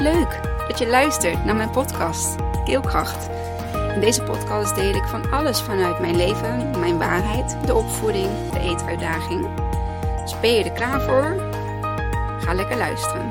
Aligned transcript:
Leuk 0.00 0.42
dat 0.68 0.78
je 0.78 0.86
luistert 0.86 1.44
naar 1.44 1.56
mijn 1.56 1.70
podcast 1.70 2.36
Keelkracht. 2.64 3.28
In 3.94 4.00
deze 4.00 4.22
podcast 4.22 4.74
deel 4.74 4.94
ik 4.94 5.04
van 5.04 5.30
alles 5.30 5.60
vanuit 5.60 6.00
mijn 6.00 6.16
leven, 6.16 6.80
mijn 6.80 6.98
waarheid, 6.98 7.66
de 7.66 7.74
opvoeding, 7.74 8.50
de 8.50 8.58
eetuitdaging. 8.58 9.40
Dus 10.20 10.40
ben 10.40 10.50
je 10.52 10.64
er 10.64 10.72
klaar 10.72 11.00
voor? 11.00 11.50
Ga 12.40 12.54
lekker 12.54 12.76
luisteren. 12.76 13.30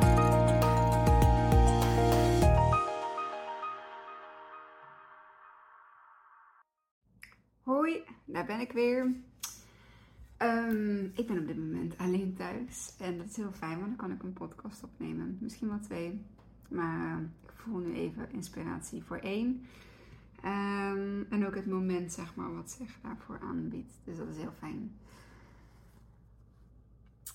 Hoi, 7.64 8.04
daar 8.26 8.46
ben 8.46 8.60
ik 8.60 8.72
weer. 8.72 9.16
Ehm, 10.38 11.04
ik 11.04 11.28
ben 11.28 11.40
op 11.40 11.48
dit 11.48 11.58
moment 11.58 11.98
alleen 11.98 12.36
thuis 12.36 12.96
en 13.00 13.18
dat 13.18 13.26
is 13.28 13.36
heel 13.36 13.52
fijn, 13.52 13.80
want 13.80 13.88
dan 13.88 13.96
kan 13.96 14.12
ik 14.12 14.24
een 14.24 14.34
podcast 14.34 14.84
opnemen. 14.84 15.38
Misschien 15.42 15.68
wel 15.68 15.80
twee, 15.80 16.26
maar 16.70 17.22
ik 17.22 17.52
voel 17.56 17.78
nu 17.78 17.94
even 17.94 18.32
inspiratie 18.32 19.04
voor 19.04 19.18
één. 19.18 19.66
Ehm, 20.42 21.24
en 21.30 21.46
ook 21.46 21.56
het 21.56 21.68
moment, 21.68 22.12
zeg 22.14 22.36
maar, 22.36 22.54
wat 22.54 22.72
zich 22.72 23.00
daarvoor 23.02 23.40
aanbiedt. 23.40 23.94
Dus 24.04 24.18
dat 24.18 24.28
is 24.28 24.38
heel 24.38 24.54
fijn. 24.58 24.96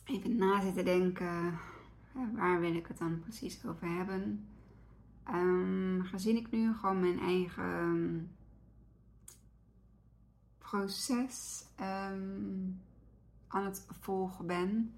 Even 0.04 0.36
na 0.36 0.60
zitten 0.60 0.84
denken, 0.84 1.58
waar 2.34 2.60
wil 2.60 2.74
ik 2.74 2.86
het 2.86 2.98
dan 2.98 3.20
precies 3.20 3.66
over 3.66 3.88
hebben? 3.88 4.48
Um, 5.28 6.02
gezien 6.04 6.36
ik 6.36 6.50
nu 6.50 6.74
gewoon 6.74 7.00
mijn 7.00 7.20
eigen 7.20 8.30
proces 10.58 11.64
aan 13.54 13.64
het 13.64 13.86
volgen 14.00 14.46
ben, 14.46 14.94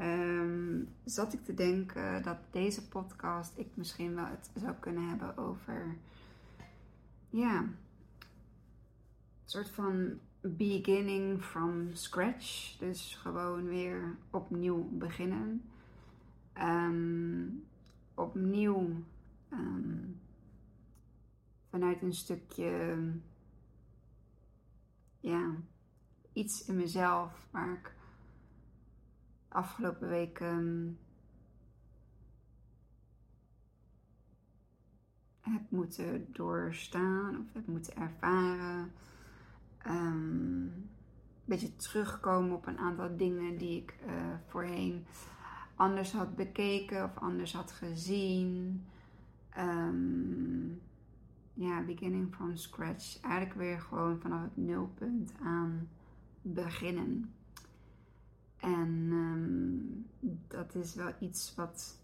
um, 0.00 0.88
zat 1.04 1.32
ik 1.32 1.44
te 1.44 1.54
denken 1.54 2.22
dat 2.22 2.38
deze 2.50 2.88
podcast 2.88 3.58
ik 3.58 3.68
misschien 3.74 4.14
wel 4.14 4.26
het 4.26 4.50
zou 4.54 4.74
kunnen 4.80 5.08
hebben 5.08 5.36
over, 5.36 5.96
ja, 7.30 7.58
een 7.58 7.76
soort 9.44 9.70
van 9.70 10.18
beginning 10.40 11.42
from 11.42 11.88
scratch. 11.92 12.76
Dus 12.78 13.18
gewoon 13.20 13.64
weer 13.64 14.16
opnieuw 14.30 14.88
beginnen. 14.92 15.62
Um, 16.58 17.64
opnieuw 18.14 18.90
um, 19.52 20.20
vanuit 21.70 22.02
een 22.02 22.14
stukje, 22.14 22.96
ja 25.20 25.54
iets 26.34 26.64
in 26.64 26.76
mezelf 26.76 27.46
waar 27.50 27.72
ik 27.72 27.93
afgelopen 29.54 30.08
weken 30.08 30.98
heb 35.40 35.62
moeten 35.68 36.26
doorstaan 36.32 37.38
of 37.38 37.52
heb 37.52 37.66
moeten 37.66 37.96
ervaren. 37.96 38.92
Um, 39.86 40.62
een 40.62 41.50
beetje 41.50 41.76
terugkomen 41.76 42.56
op 42.56 42.66
een 42.66 42.78
aantal 42.78 43.16
dingen 43.16 43.56
die 43.58 43.82
ik 43.82 43.94
uh, 44.06 44.12
voorheen 44.46 45.06
anders 45.74 46.12
had 46.12 46.36
bekeken 46.36 47.04
of 47.04 47.18
anders 47.18 47.52
had 47.52 47.72
gezien. 47.72 48.84
Um, 49.58 50.80
ja, 51.54 51.82
beginning 51.82 52.34
from 52.34 52.56
scratch. 52.56 53.20
Eigenlijk 53.20 53.54
weer 53.54 53.80
gewoon 53.80 54.20
vanaf 54.20 54.42
het 54.42 54.56
nulpunt 54.56 55.32
aan 55.42 55.88
beginnen. 56.42 57.32
En 58.64 59.10
um, 59.12 60.06
dat 60.48 60.74
is 60.74 60.94
wel 60.94 61.12
iets 61.18 61.54
wat 61.54 61.98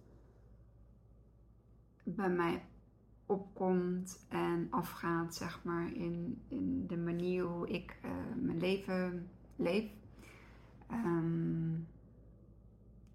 bij 2.03 2.31
mij 2.31 2.65
opkomt 3.27 4.27
en 4.29 4.67
afgaat, 4.71 5.35
zeg 5.35 5.65
maar, 5.65 5.93
in, 5.93 6.43
in 6.49 6.87
de 6.87 6.97
manier 6.97 7.45
hoe 7.45 7.69
ik 7.69 7.99
uh, 8.05 8.11
mijn 8.37 8.59
leven 8.59 9.29
leef. 9.57 9.91
Um, 10.91 11.87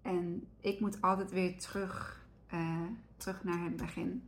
en 0.02 0.46
ik 0.60 0.80
moet 0.80 1.02
altijd 1.02 1.30
weer 1.30 1.58
terug, 1.58 2.26
uh, 2.54 2.82
terug 3.16 3.44
naar 3.44 3.64
het 3.64 3.76
begin. 3.76 4.22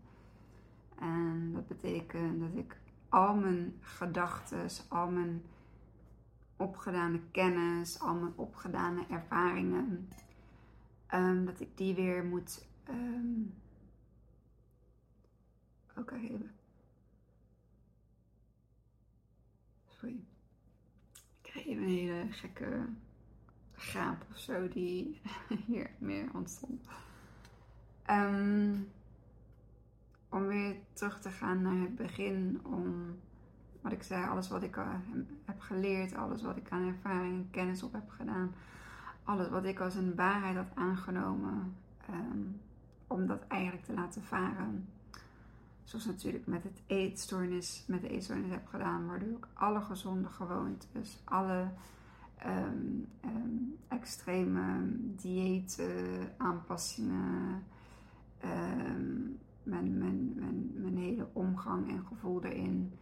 En 0.98 1.52
dat 1.52 1.66
betekent 1.66 2.40
dat 2.40 2.54
ik 2.54 2.76
al 3.08 3.34
mijn 3.34 3.74
gedachten, 3.80 4.68
al 4.88 5.10
mijn 5.10 5.42
opgedane 6.58 7.20
kennis, 7.30 8.00
al 8.00 8.14
mijn 8.14 8.36
opgedane 8.36 9.06
ervaringen, 9.10 10.08
um, 11.14 11.44
dat 11.44 11.60
ik 11.60 11.76
die 11.76 11.94
weer 11.94 12.24
moet. 12.24 12.66
Um, 12.88 13.54
Oké, 15.96 16.14
even. 16.14 16.50
Sorry. 19.88 20.20
Ik 21.14 21.42
krijg 21.42 21.66
even 21.66 21.82
een 21.82 21.88
hele 21.88 22.26
gekke 22.32 22.88
gaap 23.72 24.26
of 24.30 24.38
zo 24.38 24.68
die 24.68 25.20
hier 25.66 25.90
meer 25.98 26.30
ontstond. 26.34 26.86
Um, 28.10 28.88
om 30.28 30.46
weer 30.46 30.76
terug 30.92 31.20
te 31.20 31.30
gaan 31.30 31.62
naar 31.62 31.80
het 31.80 31.96
begin, 31.96 32.60
om 32.64 33.18
wat 33.88 33.96
ik 33.96 34.02
zei, 34.02 34.26
alles 34.26 34.48
wat 34.48 34.62
ik 34.62 34.76
uh, 34.76 34.86
heb 35.44 35.60
geleerd, 35.60 36.14
alles 36.14 36.42
wat 36.42 36.56
ik 36.56 36.70
aan 36.70 36.86
ervaring 36.86 37.34
en 37.34 37.50
kennis 37.50 37.82
op 37.82 37.92
heb 37.92 38.10
gedaan, 38.10 38.54
alles 39.24 39.48
wat 39.48 39.64
ik 39.64 39.80
als 39.80 39.94
een 39.94 40.14
waarheid 40.14 40.56
had 40.56 40.74
aangenomen, 40.74 41.74
um, 42.10 42.60
om 43.06 43.26
dat 43.26 43.44
eigenlijk 43.46 43.84
te 43.84 43.92
laten 43.92 44.22
varen. 44.22 44.88
Zoals 45.84 46.04
natuurlijk 46.04 46.46
met 46.46 46.62
het 46.62 46.82
eetstoornis, 46.86 47.84
met 47.86 48.00
de 48.00 48.08
eetstoornis 48.08 48.50
heb 48.50 48.66
gedaan, 48.66 49.06
waardoor 49.06 49.28
ik 49.28 49.46
alle 49.52 49.80
gezonde 49.80 50.28
gewoontes, 50.28 51.20
alle 51.24 51.68
um, 52.46 53.06
um, 53.24 53.76
extreme 53.88 54.86
diëten, 55.16 56.32
aanpassingen, 56.36 57.62
mijn, 59.62 59.98
mijn, 59.98 60.32
mijn, 60.34 60.70
mijn 60.74 60.96
hele 60.96 61.28
omgang 61.32 61.88
en 61.88 62.04
gevoel 62.06 62.44
erin 62.44 62.92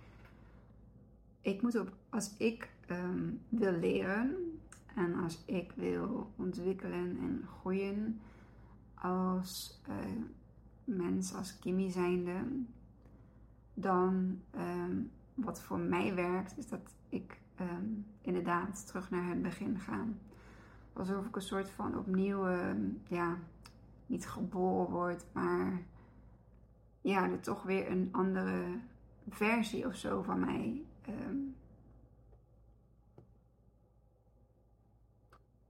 ik 1.46 1.62
moet 1.62 1.78
op, 1.78 1.92
als 2.10 2.36
ik 2.36 2.70
ehm, 2.86 3.30
wil 3.48 3.72
leren 3.72 4.58
en 4.94 5.14
als 5.14 5.44
ik 5.44 5.72
wil 5.76 6.32
ontwikkelen 6.36 7.18
en 7.18 7.44
groeien 7.46 8.20
als 8.94 9.80
uh, 9.88 9.94
mens, 10.84 11.34
als 11.34 11.58
Kimi 11.58 11.90
zijnde, 11.90 12.34
dan 13.74 14.40
um, 14.56 15.10
wat 15.34 15.60
voor 15.60 15.78
mij 15.78 16.14
werkt, 16.14 16.58
is 16.58 16.68
dat 16.68 16.94
ik 17.08 17.40
um, 17.60 18.06
inderdaad 18.20 18.86
terug 18.86 19.10
naar 19.10 19.28
het 19.28 19.42
begin 19.42 19.78
ga. 19.78 20.06
Alsof 20.92 21.26
ik 21.26 21.36
een 21.36 21.42
soort 21.42 21.70
van 21.70 21.98
opnieuw, 21.98 22.48
ja, 23.08 23.38
niet 24.06 24.26
geboren 24.26 24.90
word, 24.90 25.24
maar 25.32 25.82
ja, 27.00 27.30
er 27.30 27.40
toch 27.40 27.62
weer 27.62 27.90
een 27.90 28.08
andere 28.12 28.78
versie 29.28 29.86
of 29.86 29.94
zo 29.94 30.22
van 30.22 30.40
mij 30.40 30.85
Um, 31.08 31.54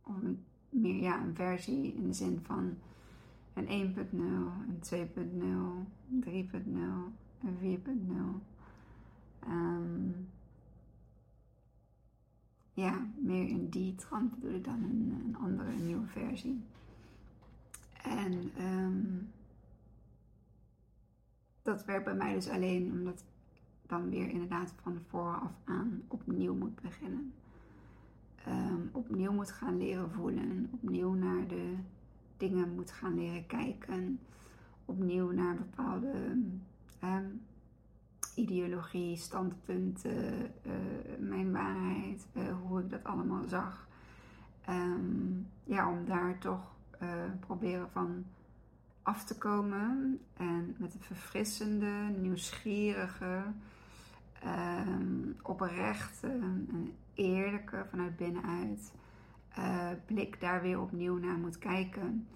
of 0.02 0.22
een, 0.22 0.44
meer 0.68 1.02
ja, 1.02 1.22
een 1.22 1.34
versie 1.34 1.94
in 1.94 2.06
de 2.06 2.12
zin 2.12 2.40
van 2.42 2.76
een 3.54 3.94
1.0, 3.94 4.16
een 4.18 5.08
2.0, 5.10 6.24
3.0, 6.24 6.68
een 7.42 7.80
4.0. 7.80 9.48
Um, 9.48 10.28
ja, 12.72 13.06
meer 13.18 13.48
in 13.48 13.68
die 13.68 13.94
trant 13.94 14.34
bedoel 14.34 14.54
ik 14.54 14.64
dan 14.64 14.82
een, 14.82 15.36
andere, 15.40 15.72
nieuwe 15.72 16.06
versie. 16.06 16.62
En 18.02 18.62
um, 18.64 19.28
dat 21.62 21.84
werkt 21.84 22.04
bij 22.04 22.14
mij 22.14 22.34
dus 22.34 22.48
alleen 22.48 22.90
omdat 22.90 23.24
dan 23.86 24.10
weer 24.10 24.28
inderdaad 24.28 24.74
van 24.82 24.98
vooraf 25.08 25.52
aan 25.64 26.02
opnieuw 26.08 26.54
moet 26.54 26.80
beginnen. 26.80 27.32
Um, 28.48 28.88
opnieuw 28.92 29.32
moet 29.32 29.52
gaan 29.52 29.78
leren 29.78 30.10
voelen, 30.10 30.68
opnieuw 30.72 31.12
naar 31.12 31.46
de 31.46 31.74
dingen 32.36 32.74
moet 32.74 32.90
gaan 32.90 33.14
leren 33.14 33.46
kijken, 33.46 34.20
opnieuw 34.84 35.30
naar 35.30 35.54
bepaalde 35.54 36.12
um, 37.04 37.42
ideologie, 38.34 39.16
standpunten, 39.16 40.52
uh, 40.66 40.72
mijn 41.18 41.52
waarheid, 41.52 42.26
uh, 42.32 42.42
hoe 42.62 42.80
ik 42.80 42.90
dat 42.90 43.04
allemaal 43.04 43.48
zag. 43.48 43.88
Um, 44.68 45.46
ja, 45.64 45.90
om 45.90 46.04
daar 46.04 46.38
toch 46.38 46.74
uh, 47.02 47.08
proberen 47.40 47.90
van 47.90 48.24
af 49.02 49.24
te 49.24 49.38
komen 49.38 50.18
en 50.36 50.74
met 50.78 50.94
een 50.94 51.02
verfrissende, 51.02 52.14
nieuwsgierige, 52.18 53.42
um, 54.44 55.36
oprechte 55.42 56.26
en 56.26 56.94
vanuit 57.90 58.16
binnenuit 58.16 58.92
uh, 59.58 59.90
blik 60.06 60.40
daar 60.40 60.62
weer 60.62 60.80
opnieuw 60.80 61.18
naar 61.18 61.38
moet 61.38 61.58
kijken. 61.58 62.26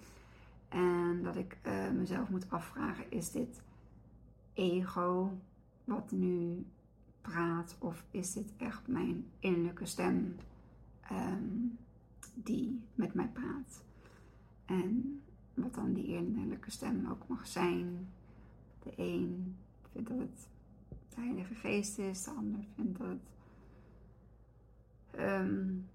En 0.69 1.23
dat 1.23 1.35
ik 1.35 1.57
eh, 1.61 1.89
mezelf 1.89 2.29
moet 2.29 2.49
afvragen: 2.49 3.11
is 3.11 3.31
dit 3.31 3.61
ego 4.53 5.37
wat 5.83 6.11
nu 6.11 6.65
praat, 7.21 7.75
of 7.79 8.03
is 8.11 8.33
dit 8.33 8.53
echt 8.57 8.87
mijn 8.87 9.25
innerlijke 9.39 9.85
stem 9.85 10.35
ehm, 11.01 11.43
die 12.33 12.81
met 12.95 13.13
mij 13.13 13.27
praat? 13.27 13.83
En 14.65 15.21
wat 15.53 15.73
dan 15.73 15.93
die 15.93 16.07
innerlijke 16.07 16.71
stem 16.71 17.07
ook 17.09 17.27
mag 17.27 17.47
zijn. 17.47 18.07
De 18.83 18.91
een 18.95 19.55
vindt 19.91 20.09
dat 20.09 20.19
het 20.19 20.47
de 21.15 21.21
Heilige 21.21 21.55
Geest 21.55 21.97
is, 21.97 22.23
de 22.23 22.31
ander 22.31 22.63
vindt 22.75 22.97
dat 22.97 23.07
het 23.07 23.19
um, 25.19 25.89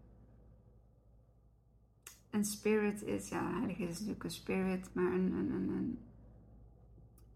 een 2.31 2.45
spirit 2.45 3.03
is. 3.03 3.29
Ja, 3.29 3.51
Heilige 3.51 3.83
is 3.83 3.99
natuurlijk 3.99 4.25
een 4.25 4.31
spirit, 4.31 4.95
maar 4.95 5.13
een, 5.13 5.33
een, 5.33 5.51
een, 5.51 5.99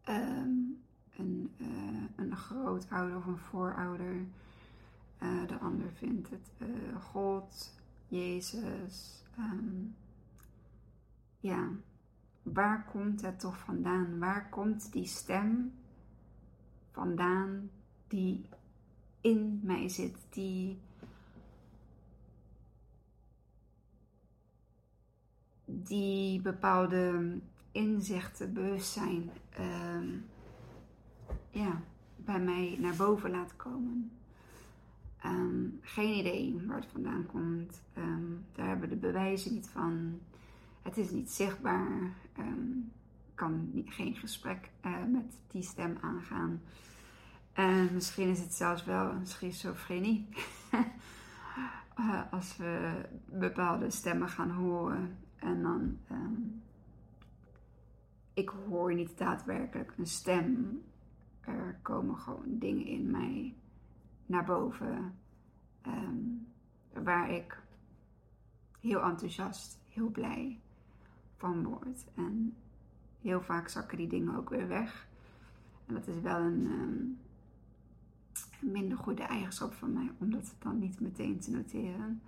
een, 0.04 0.14
um, 0.14 0.82
een, 1.16 1.50
uh, 1.56 2.02
een 2.16 2.36
grootouder 2.36 3.16
of 3.16 3.26
een 3.26 3.38
voorouder. 3.38 4.14
Uh, 5.22 5.46
de 5.46 5.58
ander 5.58 5.92
vindt 5.92 6.30
het 6.30 6.50
uh, 6.58 7.02
God, 7.02 7.74
Jezus. 8.08 9.22
Um, 9.38 9.94
ja, 11.40 11.68
waar 12.42 12.84
komt 12.84 13.22
het 13.22 13.40
toch 13.40 13.58
vandaan? 13.58 14.18
Waar 14.18 14.48
komt 14.48 14.92
die 14.92 15.06
stem 15.06 15.72
vandaan 16.92 17.70
die 18.08 18.44
in 19.20 19.60
mij 19.62 19.88
zit, 19.88 20.16
die 20.30 20.78
die 25.64 26.40
bepaalde 26.40 27.38
inzichten, 27.72 28.52
bewustzijn, 28.52 29.30
uh, 29.60 30.12
ja, 31.50 31.80
bij 32.16 32.40
mij 32.40 32.76
naar 32.80 32.96
boven 32.96 33.30
laat 33.30 33.56
komen. 33.56 34.10
Um, 35.24 35.78
geen 35.82 36.18
idee 36.18 36.62
waar 36.66 36.80
het 36.80 36.90
vandaan 36.92 37.26
komt. 37.26 37.82
Um, 37.98 38.44
daar 38.52 38.66
hebben 38.66 38.88
de 38.88 38.96
bewijzen 38.96 39.54
niet 39.54 39.68
van. 39.68 40.20
Het 40.82 40.96
is 40.96 41.10
niet 41.10 41.30
zichtbaar. 41.30 42.12
Kan 43.40 43.70
geen 43.84 44.14
gesprek 44.14 44.70
uh, 44.86 45.04
met 45.12 45.38
die 45.50 45.62
stem 45.62 45.98
aangaan. 46.00 46.62
En 47.52 47.94
misschien 47.94 48.28
is 48.28 48.40
het 48.40 48.54
zelfs 48.54 48.84
wel 48.84 49.10
een 49.10 49.26
schizofrenie. 49.26 50.28
uh, 51.98 52.22
als 52.36 52.56
we 52.56 53.02
bepaalde 53.26 53.90
stemmen 53.90 54.28
gaan 54.28 54.50
horen. 54.50 55.16
En 55.36 55.62
dan. 55.62 55.98
Um, 56.10 56.62
ik 58.34 58.48
hoor 58.48 58.94
niet 58.94 59.18
daadwerkelijk 59.18 59.92
een 59.96 60.06
stem. 60.06 60.82
Er 61.40 61.78
komen 61.82 62.16
gewoon 62.16 62.58
dingen 62.58 62.86
in 62.86 63.10
mij 63.10 63.54
naar 64.26 64.44
boven. 64.44 65.18
Um, 65.86 66.46
waar 66.92 67.30
ik 67.30 67.62
heel 68.80 69.02
enthousiast, 69.02 69.78
heel 69.88 70.08
blij 70.08 70.60
van 71.36 71.64
word. 71.64 72.06
En 72.14 72.56
heel 73.22 73.40
vaak 73.40 73.68
zakken 73.68 73.98
die 73.98 74.08
dingen 74.08 74.36
ook 74.36 74.50
weer 74.50 74.68
weg. 74.68 75.08
En 75.86 75.94
dat 75.94 76.06
is 76.06 76.20
wel 76.20 76.40
een, 76.40 76.64
um, 76.64 77.18
een 78.60 78.72
minder 78.72 78.98
goede 78.98 79.22
eigenschap 79.22 79.72
van 79.72 79.92
mij, 79.92 80.10
om 80.18 80.30
dat 80.30 80.54
dan 80.58 80.78
niet 80.78 81.00
meteen 81.00 81.38
te 81.38 81.50
noteren. 81.50 82.22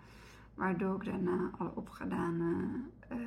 Waardoor 0.55 0.95
ik 0.95 1.05
daarna 1.05 1.51
alle 1.59 1.75
opgedane 1.75 2.81
uh, 3.13 3.19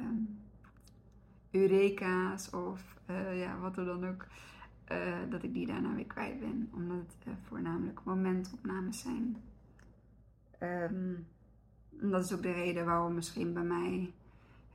eureka's 1.52 2.50
of 2.50 3.00
uh, 3.10 3.40
ja, 3.40 3.60
wat 3.60 3.78
er 3.78 3.86
dan 3.86 4.06
ook, 4.06 4.28
uh, 4.92 5.16
dat 5.30 5.44
ik 5.44 5.54
die 5.54 5.68
daarna 5.68 5.94
weer 5.96 6.06
kwijt 6.06 6.40
ben. 6.40 6.70
Omdat 6.74 6.98
het 6.98 7.28
uh, 7.28 7.34
voornamelijk 7.48 8.04
momentopnames 8.04 9.00
zijn. 9.00 9.38
Um, 10.62 11.28
dat 11.90 12.24
is 12.26 12.34
ook 12.34 12.42
de 12.42 12.52
reden 12.52 12.86
waarom 12.86 13.14
misschien 13.14 13.54
bij 13.54 13.64
mij 13.64 14.14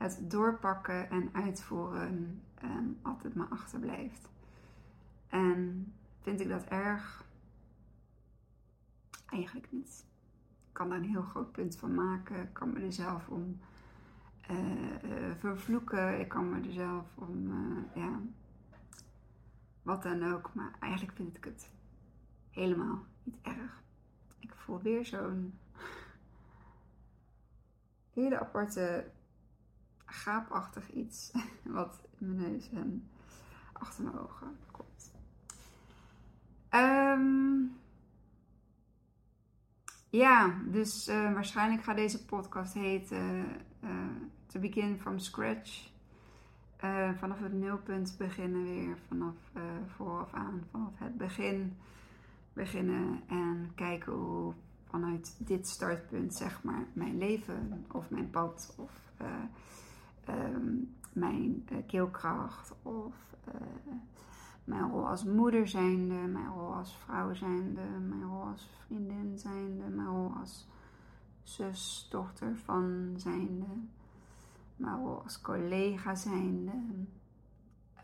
het 0.01 0.31
doorpakken 0.31 1.11
en 1.11 1.31
uitvoeren 1.33 2.43
um, 2.65 2.99
altijd 3.03 3.35
maar 3.35 3.49
achterblijft. 3.49 4.29
En 5.29 5.93
vind 6.21 6.41
ik 6.41 6.49
dat 6.49 6.65
erg? 6.65 7.25
Eigenlijk 9.27 9.73
niet 9.73 10.05
kan 10.73 10.89
daar 10.89 10.99
een 10.99 11.05
heel 11.05 11.23
groot 11.23 11.53
punt 11.53 11.77
van 11.77 11.95
maken. 11.95 12.43
Ik 12.43 12.53
kan 12.53 12.73
me 12.73 12.81
er 12.81 12.93
zelf 12.93 13.29
om 13.29 13.59
uh, 14.51 14.59
uh, 15.05 15.35
vervloeken. 15.39 16.21
Ik 16.21 16.29
kan 16.29 16.51
me 16.51 16.67
er 16.67 16.73
zelf 16.73 17.07
om, 17.15 17.51
uh, 17.51 17.83
ja, 17.95 18.21
wat 19.83 20.03
dan 20.03 20.33
ook. 20.33 20.55
Maar 20.55 20.75
eigenlijk 20.79 21.17
vind 21.17 21.37
ik 21.37 21.45
het 21.45 21.71
helemaal 22.51 23.05
niet 23.23 23.39
erg. 23.43 23.83
Ik 24.39 24.55
voel 24.55 24.81
weer 24.81 25.07
zo'n 25.07 25.59
hele 28.15 28.41
aparte 28.41 29.11
gaapachtig 30.11 30.91
iets. 30.91 31.33
Wat 31.63 32.01
in 32.19 32.35
mijn 32.35 32.51
neus 32.51 32.71
en 32.71 33.09
achter 33.73 34.05
mijn 34.05 34.19
ogen 34.19 34.57
komt. 34.71 35.13
Um, 36.71 37.77
ja, 40.11 40.55
dus 40.67 41.09
uh, 41.09 41.33
waarschijnlijk 41.33 41.83
gaat 41.83 41.97
deze 41.97 42.25
podcast 42.25 42.75
heten 42.75 43.47
uh, 43.85 43.91
To 44.47 44.61
Begin 44.61 44.99
From 44.99 45.19
Scratch. 45.19 45.89
Vanaf 47.19 47.39
het 47.39 47.53
nulpunt 47.53 48.15
beginnen 48.19 48.63
weer, 48.63 48.97
vanaf 49.09 49.35
vooraf 49.97 50.33
aan, 50.33 50.67
vanaf 50.71 50.93
het 50.95 51.17
begin 51.17 51.77
beginnen 52.53 53.21
en 53.27 53.73
kijken 53.75 54.13
hoe 54.13 54.55
vanuit 54.85 55.35
dit 55.39 55.69
startpunt, 55.69 56.35
zeg 56.35 56.63
maar, 56.63 56.87
mijn 56.93 57.19
leven 57.19 57.87
of 57.93 58.11
mijn 58.11 58.31
pad 58.31 58.75
of 58.77 58.91
um, 60.29 60.97
mijn 61.13 61.69
keelkracht 61.87 62.75
of 62.83 63.15
mijn 64.65 64.91
rol 64.91 65.09
als 65.09 65.25
moeder 65.25 65.69
zijnde, 65.69 66.15
mijn 66.15 66.49
rol 66.49 66.75
als 66.75 66.97
vrouw 66.97 67.35
zijnde, 67.35 67.81
mijn 68.09 68.23
rol 68.23 68.43
als 68.43 68.69
vriendin 68.85 69.39
zijnde, 69.39 69.89
mijn 69.89 70.09
rol 70.09 70.33
als 70.41 70.69
zus, 71.43 72.07
dochter 72.11 72.57
van 72.57 73.15
zijnde, 73.17 73.67
mijn 74.77 74.97
rol 74.97 75.23
als 75.23 75.41
collega 75.41 76.15
zijnde. 76.15 76.73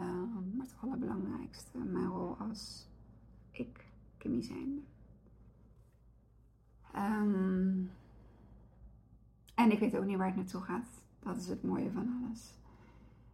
Uh, 0.00 0.06
maar 0.54 0.66
het 0.66 0.76
allerbelangrijkste, 0.80 1.78
mijn 1.78 2.06
rol 2.06 2.36
als 2.38 2.88
ik, 3.50 3.84
Kimmy 4.16 4.42
zijnde. 4.42 4.80
Um, 6.96 7.90
en 9.54 9.70
ik 9.70 9.78
weet 9.78 9.96
ook 9.96 10.04
niet 10.04 10.16
waar 10.16 10.26
het 10.26 10.36
naartoe 10.36 10.60
gaat. 10.60 10.88
Dat 11.26 11.36
is 11.36 11.48
het 11.48 11.62
mooie 11.62 11.90
van 11.90 12.22
alles. 12.22 12.54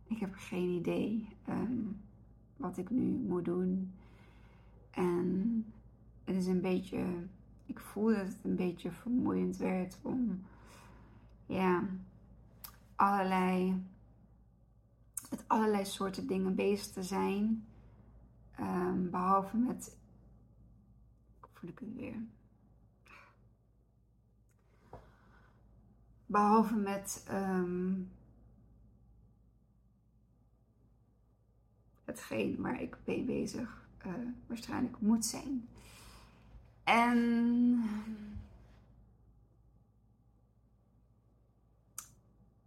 Ik 0.06 0.18
heb 0.18 0.34
geen 0.34 0.68
idee. 0.68 1.28
Um, 1.48 2.00
wat 2.56 2.78
ik 2.78 2.90
nu 2.90 3.02
moet 3.02 3.44
doen. 3.44 3.92
En 4.90 5.64
het 6.24 6.36
is 6.36 6.46
een 6.46 6.60
beetje, 6.60 7.04
ik 7.66 7.80
voel 7.80 8.06
dat 8.06 8.26
het 8.26 8.38
een 8.42 8.56
beetje 8.56 8.90
vermoeiend 8.90 9.56
werd 9.56 9.98
om, 10.02 10.42
ja, 11.46 11.84
allerlei, 12.96 13.82
met 15.30 15.44
allerlei 15.46 15.84
soorten 15.84 16.26
dingen 16.26 16.54
bezig 16.54 16.92
te 16.92 17.02
zijn. 17.02 17.66
Um, 18.60 19.10
behalve 19.10 19.56
met, 19.56 19.96
voel 21.52 21.70
ik 21.70 21.78
het 21.78 21.94
weer. 21.94 22.16
Behalve 26.32 26.74
met 26.74 27.26
um, 27.30 28.10
hetgeen 32.04 32.56
waar 32.60 32.80
ik 32.82 32.96
mee 33.04 33.22
bezig 33.22 33.86
uh, 34.06 34.12
waarschijnlijk 34.46 35.00
moet 35.00 35.24
zijn. 35.24 35.68
En 36.84 37.82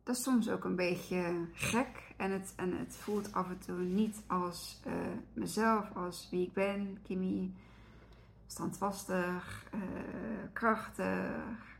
dat 0.03 0.15
is 0.15 0.23
soms 0.23 0.49
ook 0.49 0.63
een 0.63 0.75
beetje 0.75 1.47
gek. 1.53 2.13
En 2.17 2.31
het, 2.31 2.53
en 2.55 2.77
het 2.77 2.95
voelt 2.95 3.33
af 3.33 3.49
en 3.49 3.59
toe 3.59 3.79
niet 3.79 4.21
als 4.27 4.81
uh, 4.87 4.93
mezelf, 5.33 5.95
als 5.95 6.27
wie 6.31 6.47
ik 6.47 6.53
ben, 6.53 6.97
Kimmy. 7.03 7.51
Standvastig, 8.47 9.65
uh, 9.75 9.81
krachtig, 10.53 11.79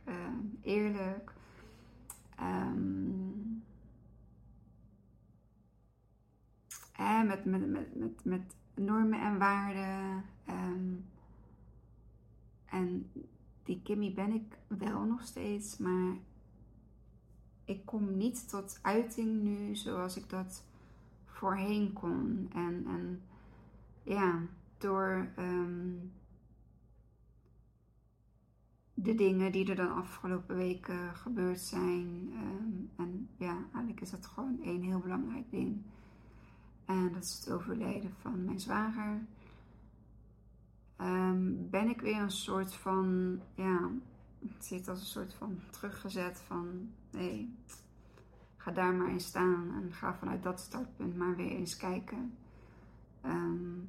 eerlijk. 0.62 1.35
Um, 2.40 3.64
hè, 6.92 7.24
met, 7.24 7.44
met, 7.44 7.70
met, 7.70 7.94
met, 7.94 8.24
met 8.24 8.54
normen 8.74 9.20
en 9.20 9.38
waarden. 9.38 10.24
Um, 10.48 11.04
en 12.64 13.10
die 13.62 13.80
Kimmy 13.82 14.14
ben 14.14 14.32
ik 14.32 14.58
wel 14.66 15.04
nog 15.04 15.22
steeds, 15.22 15.78
maar 15.78 16.16
ik 17.64 17.86
kom 17.86 18.16
niet 18.16 18.48
tot 18.48 18.78
uiting 18.82 19.42
nu 19.42 19.76
zoals 19.76 20.16
ik 20.16 20.30
dat 20.30 20.64
voorheen 21.24 21.92
kon. 21.92 22.50
En, 22.54 22.84
en 22.86 23.22
ja, 24.02 24.42
door 24.78 25.28
ehm, 25.36 25.94
de 28.98 29.14
dingen 29.14 29.52
die 29.52 29.68
er 29.68 29.76
dan 29.76 29.94
afgelopen 29.94 30.56
weken 30.56 31.14
gebeurd 31.14 31.60
zijn. 31.60 32.30
Ehm, 32.32 33.02
en 33.02 33.28
ja, 33.36 33.56
eigenlijk 33.72 34.00
is 34.00 34.10
dat 34.10 34.26
gewoon 34.26 34.62
één 34.62 34.82
heel 34.82 34.98
belangrijk 34.98 35.50
ding. 35.50 35.82
En 36.84 37.12
dat 37.12 37.22
is 37.22 37.34
het 37.34 37.50
overlijden 37.50 38.12
van 38.20 38.44
mijn 38.44 38.60
zwager. 38.60 39.26
Ehm, 40.96 41.52
ben 41.70 41.88
ik 41.88 42.00
weer 42.00 42.20
een 42.20 42.30
soort 42.30 42.74
van, 42.74 43.38
ja, 43.54 43.90
het 44.38 44.64
zit 44.64 44.88
als 44.88 45.00
een 45.00 45.06
soort 45.06 45.34
van 45.34 45.58
teruggezet 45.70 46.40
van, 46.46 46.90
hé, 47.10 47.48
ga 48.56 48.70
daar 48.70 48.94
maar 48.94 49.10
in 49.10 49.20
staan 49.20 49.72
en 49.74 49.92
ga 49.92 50.14
vanuit 50.14 50.42
dat 50.42 50.60
startpunt 50.60 51.16
maar 51.16 51.36
weer 51.36 51.50
eens 51.50 51.76
kijken. 51.76 52.36
Um, 53.24 53.88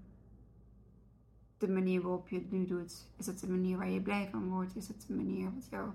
de 1.57 1.67
manier 1.67 2.01
waarop 2.01 2.29
je 2.29 2.35
het 2.35 2.51
nu 2.51 2.65
doet, 2.65 3.07
is 3.17 3.25
het 3.25 3.39
de 3.39 3.49
manier 3.49 3.77
waar 3.77 3.89
je 3.89 4.01
blij 4.01 4.29
van 4.31 4.49
wordt? 4.49 4.75
Is 4.75 4.87
het 4.87 5.05
de 5.07 5.13
manier 5.13 5.53
wat 5.53 5.69
jou 5.69 5.89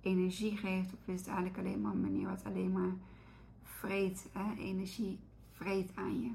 energie 0.00 0.56
geeft? 0.56 0.92
Of 0.92 1.08
is 1.08 1.18
het 1.18 1.28
eigenlijk 1.28 1.58
alleen 1.58 1.80
maar 1.80 1.92
een 1.92 2.00
manier 2.00 2.28
wat 2.28 2.44
alleen 2.44 2.72
maar 2.72 2.94
vreet, 3.62 4.30
hè? 4.32 4.54
energie 4.54 5.18
vreet 5.50 5.92
aan 5.94 6.20
je? 6.20 6.32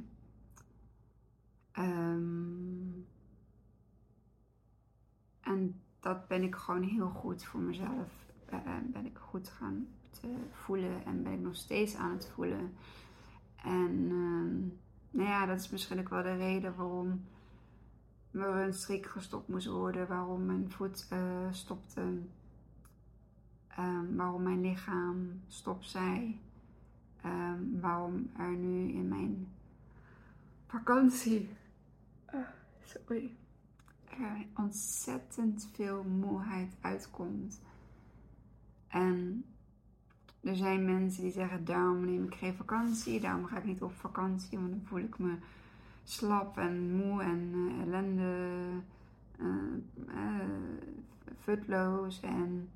Um, 1.77 3.05
en 5.41 5.81
dat 5.99 6.27
ben 6.27 6.43
ik 6.43 6.55
gewoon 6.55 6.83
heel 6.83 7.09
goed 7.09 7.43
voor 7.43 7.59
mezelf. 7.59 8.25
Uh, 8.53 8.59
ben 8.85 9.05
ik 9.05 9.17
goed 9.17 9.49
gaan 9.49 9.87
te 10.09 10.27
voelen 10.51 11.05
en 11.05 11.23
ben 11.23 11.33
ik 11.33 11.39
nog 11.39 11.55
steeds 11.55 11.95
aan 11.95 12.11
het 12.11 12.27
voelen. 12.33 12.73
En 13.55 13.91
uh, 13.91 14.71
nou 15.11 15.29
ja, 15.29 15.45
dat 15.45 15.59
is 15.59 15.69
misschien 15.69 15.99
ook 15.99 16.09
wel 16.09 16.23
de 16.23 16.35
reden 16.35 16.75
waarom 16.75 17.25
er 18.31 18.55
een 18.55 18.73
strik 18.73 19.05
gestopt 19.05 19.47
moest 19.47 19.67
worden, 19.67 20.07
waarom 20.07 20.45
mijn 20.45 20.71
voet 20.71 21.07
uh, 21.13 21.19
stopte, 21.51 22.01
um, 23.79 24.15
waarom 24.15 24.43
mijn 24.43 24.61
lichaam 24.61 25.41
stop 25.47 25.83
zei, 25.83 26.39
um, 27.25 27.79
waarom 27.81 28.31
er 28.37 28.55
nu 28.55 28.91
in 28.91 29.07
mijn 29.07 29.47
vakantie 30.67 31.49
uh, 32.33 32.39
sorry, 32.83 33.35
er 34.09 34.45
ontzettend 34.55 35.69
veel 35.73 36.03
moeheid 36.03 36.75
uitkomt. 36.81 37.61
En 38.87 39.45
er 40.39 40.55
zijn 40.55 40.85
mensen 40.85 41.23
die 41.23 41.31
zeggen: 41.31 41.65
daarom 41.65 42.05
neem 42.05 42.23
ik 42.23 42.35
geen 42.35 42.53
vakantie, 42.53 43.19
daarom 43.19 43.45
ga 43.45 43.57
ik 43.57 43.65
niet 43.65 43.81
op 43.81 43.93
vakantie, 43.93 44.59
want 44.59 44.69
dan 44.71 44.81
voel 44.85 44.99
ik 44.99 45.19
me 45.19 45.37
slap 46.03 46.57
en 46.57 46.95
moe 46.95 47.21
en 47.21 47.51
uh, 47.53 47.81
ellende, 47.81 48.67
uh, 49.37 49.47
uh, 50.07 50.45
futloos. 51.39 52.19
En, 52.21 52.69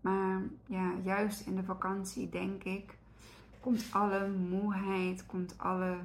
maar 0.00 0.42
ja, 0.66 0.92
juist 1.02 1.46
in 1.46 1.56
de 1.56 1.64
vakantie 1.64 2.28
denk 2.28 2.64
ik, 2.64 2.98
komt 3.60 3.88
alle 3.92 4.30
moeheid, 4.30 5.26
komt 5.26 5.58
alle, 5.58 5.96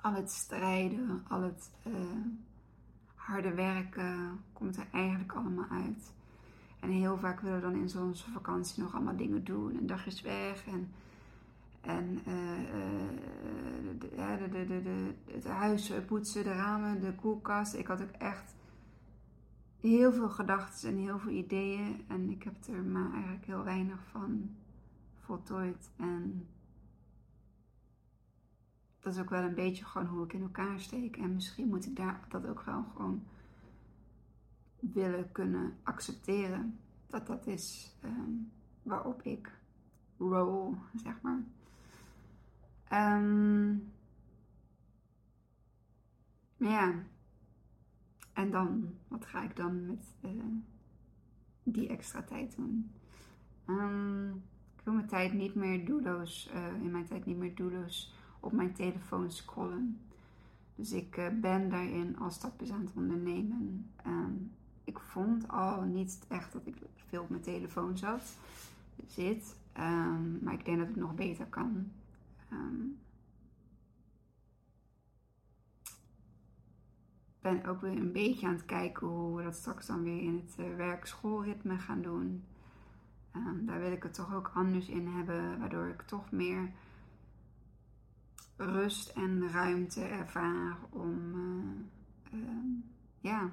al 0.00 0.12
het 0.12 0.30
strijden, 0.30 1.24
al 1.28 1.42
het 1.42 1.70
harde 3.14 3.54
werken, 3.54 4.40
komt 4.52 4.76
er 4.76 4.86
eigenlijk 4.92 5.32
allemaal 5.32 5.68
uit. 5.70 6.14
En 6.80 6.90
heel 6.90 7.18
vaak 7.18 7.40
willen 7.40 7.56
we 7.56 7.62
dan 7.70 7.80
in 7.80 7.88
zo'n 7.88 8.14
vakantie 8.14 8.82
nog 8.82 8.94
allemaal 8.94 9.16
dingen 9.16 9.44
doen. 9.44 9.76
Een 9.76 9.86
dag 9.86 10.06
is 10.06 10.22
weg 10.22 10.66
en 10.66 10.90
en 11.86 12.18
uh, 12.28 12.46
de, 14.50 14.66
de, 14.66 14.82
de, 14.82 15.14
het 15.32 15.44
huis 15.44 15.92
poetsen, 16.06 16.44
de 16.44 16.52
ramen, 16.52 17.00
de 17.00 17.14
koelkast. 17.14 17.74
Ik 17.74 17.86
had 17.86 18.02
ook 18.02 18.10
echt 18.10 18.54
heel 19.80 20.12
veel 20.12 20.28
gedachten 20.28 20.88
en 20.88 20.96
heel 20.96 21.18
veel 21.18 21.32
ideeën. 21.32 22.04
En 22.08 22.30
ik 22.30 22.42
heb 22.42 22.66
er 22.66 22.82
maar 22.82 23.12
eigenlijk 23.12 23.44
heel 23.44 23.64
weinig 23.64 24.06
van 24.10 24.50
voltooid. 25.20 25.90
En 25.96 26.48
dat 29.00 29.14
is 29.14 29.20
ook 29.20 29.30
wel 29.30 29.42
een 29.42 29.54
beetje 29.54 29.84
gewoon 29.84 30.06
hoe 30.06 30.24
ik 30.24 30.32
in 30.32 30.42
elkaar 30.42 30.80
steek. 30.80 31.16
En 31.16 31.34
misschien 31.34 31.68
moet 31.68 31.86
ik 31.86 31.96
daar 31.96 32.20
dat 32.28 32.46
ook 32.46 32.62
wel 32.62 32.84
gewoon 32.84 33.22
willen 34.80 35.32
kunnen 35.32 35.76
accepteren. 35.82 36.78
Dat 37.06 37.26
dat 37.26 37.46
is 37.46 37.96
um, 38.04 38.50
waarop 38.82 39.22
ik 39.22 39.52
roll, 40.18 40.74
zeg 40.94 41.20
maar. 41.22 41.44
Um, 42.92 43.92
ja. 46.56 46.94
En 48.32 48.50
dan, 48.50 48.94
wat 49.08 49.26
ga 49.26 49.42
ik 49.42 49.56
dan 49.56 49.86
met 49.86 50.14
uh, 50.24 50.30
die 51.62 51.88
extra 51.88 52.22
tijd 52.22 52.56
doen? 52.56 52.90
Um, 53.66 54.32
ik 54.76 54.82
wil 54.84 54.94
mijn 54.94 55.06
tijd 55.06 55.32
niet 55.32 55.54
meer 55.54 55.84
doelloos, 55.86 56.50
uh, 56.54 56.82
in 56.82 56.90
mijn 56.90 57.06
tijd 57.06 57.26
niet 57.26 57.36
meer 57.36 57.54
doelloos 57.54 58.14
op 58.40 58.52
mijn 58.52 58.72
telefoon 58.72 59.30
scrollen. 59.30 60.00
Dus 60.74 60.92
ik 60.92 61.16
uh, 61.16 61.28
ben 61.40 61.70
daarin 61.70 62.18
al 62.18 62.30
stapjes 62.30 62.70
aan 62.70 62.84
het 62.84 62.94
ondernemen. 62.94 63.90
Um, 64.06 64.52
ik 64.84 64.98
vond 64.98 65.48
al 65.48 65.82
niet 65.82 66.24
echt 66.28 66.52
dat 66.52 66.66
ik 66.66 66.76
veel 66.94 67.22
op 67.22 67.28
mijn 67.28 67.42
telefoon 67.42 67.98
zat, 67.98 68.36
zit. 69.06 69.56
Maar 70.40 70.52
ik 70.52 70.64
denk 70.64 70.78
dat 70.78 70.86
het 70.86 70.96
nog 70.96 71.14
beter 71.14 71.46
kan. 71.46 71.90
Um, 72.52 72.98
ben 77.40 77.64
ook 77.64 77.80
weer 77.80 77.96
een 77.96 78.12
beetje 78.12 78.46
aan 78.46 78.54
het 78.54 78.64
kijken 78.64 79.06
hoe 79.06 79.36
we 79.36 79.42
dat 79.42 79.54
straks 79.54 79.86
dan 79.86 80.02
weer 80.02 80.22
in 80.22 80.44
het 80.46 80.56
uh, 80.58 80.76
werk-schoolritme 80.76 81.78
gaan 81.78 82.02
doen. 82.02 82.44
Um, 83.32 83.66
daar 83.66 83.80
wil 83.80 83.92
ik 83.92 84.02
het 84.02 84.14
toch 84.14 84.34
ook 84.34 84.50
anders 84.54 84.88
in 84.88 85.06
hebben, 85.06 85.58
waardoor 85.58 85.86
ik 85.86 86.02
toch 86.02 86.30
meer 86.30 86.72
rust 88.56 89.08
en 89.08 89.50
ruimte 89.50 90.04
ervaar 90.04 90.76
om 90.90 91.34
uh, 91.34 92.40
uh, 92.40 92.82
ja, 93.20 93.50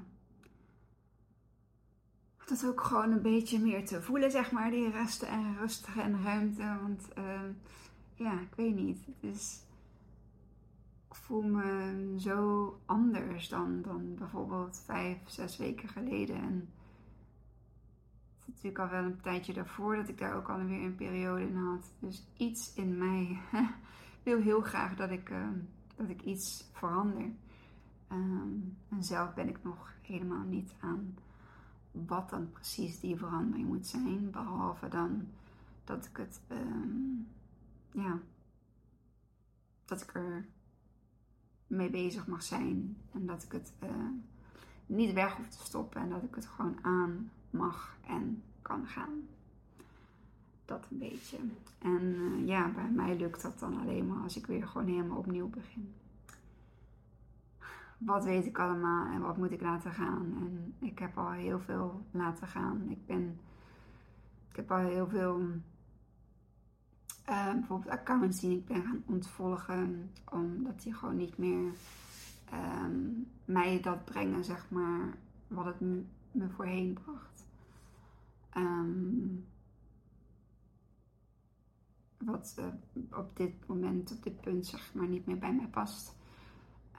dat 2.46 2.66
ook 2.66 2.82
gewoon 2.82 3.12
een 3.12 3.22
beetje 3.22 3.60
meer 3.60 3.86
te 3.86 4.02
voelen, 4.02 4.32
zeg 4.32 4.52
maar, 4.52 4.72
die 4.72 4.90
rust 4.90 5.22
en 5.22 5.58
rustig 5.58 5.98
en 5.98 6.24
ruimte. 6.24 6.78
Want 6.82 7.08
ja, 8.15 8.39
ik 8.39 8.55
weet 8.55 8.75
niet. 8.75 9.05
Het 9.05 9.34
is, 9.34 9.63
ik 11.10 11.15
voel 11.15 11.41
me 11.41 12.15
zo 12.17 12.79
anders 12.86 13.50
dan, 13.50 13.82
dan 13.82 14.15
bijvoorbeeld 14.15 14.84
vijf, 14.86 15.17
zes 15.25 15.58
weken 15.58 15.89
geleden. 15.89 16.36
En 16.36 16.70
het 18.39 18.39
is 18.39 18.48
natuurlijk 18.48 18.79
al 18.79 18.89
wel 18.89 19.03
een 19.03 19.22
tijdje 19.22 19.53
daarvoor 19.53 19.96
dat 19.96 20.10
ik 20.10 20.17
daar 20.17 20.36
ook 20.36 20.50
alweer 20.50 20.84
een 20.84 20.96
periode 20.96 21.41
in 21.41 21.55
had. 21.55 21.91
Dus 22.00 22.27
iets 22.38 22.74
in 22.74 22.98
mij 22.98 23.39
wil 24.24 24.41
heel 24.41 24.62
graag 24.62 24.96
dat 24.96 25.10
ik, 25.10 25.29
uh, 25.29 25.48
dat 25.96 26.10
ik 26.10 26.22
iets 26.22 26.70
verander. 26.72 27.32
Um, 28.12 28.77
en 28.89 29.03
zelf 29.03 29.34
ben 29.34 29.50
ik 29.50 29.63
nog 29.63 29.93
helemaal 30.01 30.43
niet 30.43 30.74
aan 30.79 31.15
wat 31.91 32.29
dan 32.29 32.51
precies 32.51 33.00
die 33.00 33.15
verandering 33.15 33.67
moet 33.67 33.88
zijn. 33.88 34.32
Behalve 34.32 34.88
dan 34.88 35.27
dat 35.84 36.05
ik 36.05 36.17
het 36.17 36.41
um, 36.51 37.27
ja, 37.94 38.20
dat 39.86 40.02
ik 40.02 40.14
er 40.14 40.46
mee 41.68 41.90
bezig 41.90 42.28
mag 42.28 42.44
zijn. 42.44 42.98
En 43.12 43.26
dat 43.26 43.44
ik 43.44 43.52
het 43.52 43.74
uh, 43.84 43.90
niet 44.86 45.14
weg 45.14 45.36
hoef 45.36 45.48
te 45.48 45.66
stoppen. 45.66 46.02
En 46.02 46.10
dat 46.10 46.24
ik 46.24 46.36
het 46.36 46.46
gewoon 46.46 46.78
aan 46.82 47.32
mag 47.50 47.98
en 48.08 48.44
kan 48.62 48.88
gaan. 48.88 49.28
Dat 50.66 50.88
een 50.92 50.98
beetje. 50.98 51.38
En 51.80 52.02
uh, 52.02 52.48
ja, 52.48 52.72
bij 52.72 52.90
mij 52.90 53.18
lukt 53.18 53.42
dat 53.42 53.60
dan 53.60 53.80
alleen 53.80 54.08
maar 54.08 54.24
als 54.24 54.38
ik 54.38 54.46
weer 54.46 54.68
gewoon 54.68 54.88
helemaal 54.88 55.18
opnieuw 55.18 55.50
begin. 55.50 55.94
Wat 57.98 58.24
weet 58.24 58.46
ik 58.46 58.60
allemaal 58.60 59.06
en 59.06 59.22
wat 59.22 59.38
moet 59.38 59.52
ik 59.52 59.62
laten 59.62 59.92
gaan? 59.92 60.34
En 60.40 60.74
ik 60.88 61.00
heb 61.00 61.18
al 61.18 61.32
heel 61.32 61.60
veel 61.60 62.06
laten 62.12 62.48
gaan. 62.48 62.90
Ik 62.90 63.06
ben. 63.06 63.40
Ik 64.50 64.56
heb 64.56 64.72
al 64.72 64.78
heel 64.78 65.08
veel 65.08 65.42
bijvoorbeeld 67.60 67.93
accounts 67.93 68.39
die 68.39 68.57
ik 68.57 68.65
ben 68.65 68.83
gaan 68.83 69.03
ontvolgen, 69.05 70.12
omdat 70.31 70.81
die 70.81 70.93
gewoon 70.93 71.17
niet 71.17 71.38
meer 71.38 71.72
um, 72.53 73.27
mij 73.45 73.81
dat 73.81 74.05
brengen, 74.05 74.43
zeg 74.43 74.69
maar, 74.69 75.17
wat 75.48 75.65
het 75.65 75.79
me 75.79 76.50
voorheen 76.50 76.93
bracht. 76.93 77.48
Um, 78.57 79.45
wat 82.17 82.55
uh, 82.60 82.65
op 83.17 83.36
dit 83.36 83.67
moment, 83.67 84.12
op 84.12 84.24
dit 84.24 84.41
punt, 84.41 84.65
zeg 84.65 84.93
maar, 84.93 85.07
niet 85.07 85.25
meer 85.25 85.39
bij 85.39 85.53
mij 85.53 85.67
past. 85.67 86.15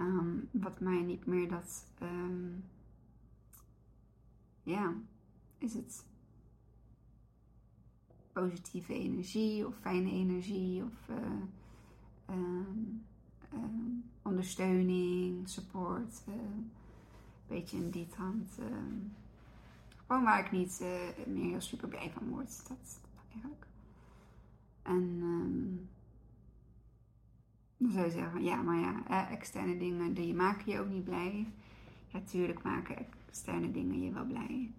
Um, 0.01 0.49
wat 0.51 0.81
mij 0.81 1.03
niet 1.03 1.27
meer 1.27 1.49
dat, 1.49 1.87
ja, 4.63 4.95
is 5.59 5.75
het 5.75 6.05
positieve 8.35 8.95
energie 8.95 9.67
of 9.67 9.75
fijne 9.81 10.11
energie 10.11 10.83
of 10.83 11.09
uh, 11.09 12.37
um, 12.37 13.03
ondersteuning, 14.23 15.49
support. 15.49 16.23
een 16.27 16.71
beetje 17.47 17.77
in 17.77 17.91
die 17.91 18.07
trant. 18.07 18.59
gewoon 20.07 20.25
waar 20.25 20.45
ik 20.45 20.51
niet 20.51 20.85
meer 21.27 21.51
heel 21.51 21.61
super 21.61 21.89
blij 21.89 22.11
van 22.11 22.29
word. 22.29 22.69
Dat 22.69 23.01
eigenlijk. 23.33 23.67
En 24.83 25.21
um, 25.23 25.89
dan 27.77 27.91
zou 27.91 28.05
je 28.05 28.11
zeggen, 28.11 28.43
ja, 28.43 28.63
maar 28.63 28.79
ja, 28.79 29.29
externe 29.31 29.77
dingen, 29.77 30.15
die 30.15 30.35
maken 30.35 30.73
je 30.73 30.81
ook 30.81 30.89
niet 30.89 31.05
blij. 31.05 31.47
Natuurlijk 32.13 32.63
maken 32.63 32.97
externe 33.29 33.71
dingen 33.71 34.03
je 34.03 34.13
wel 34.13 34.27
blij. 34.27 34.73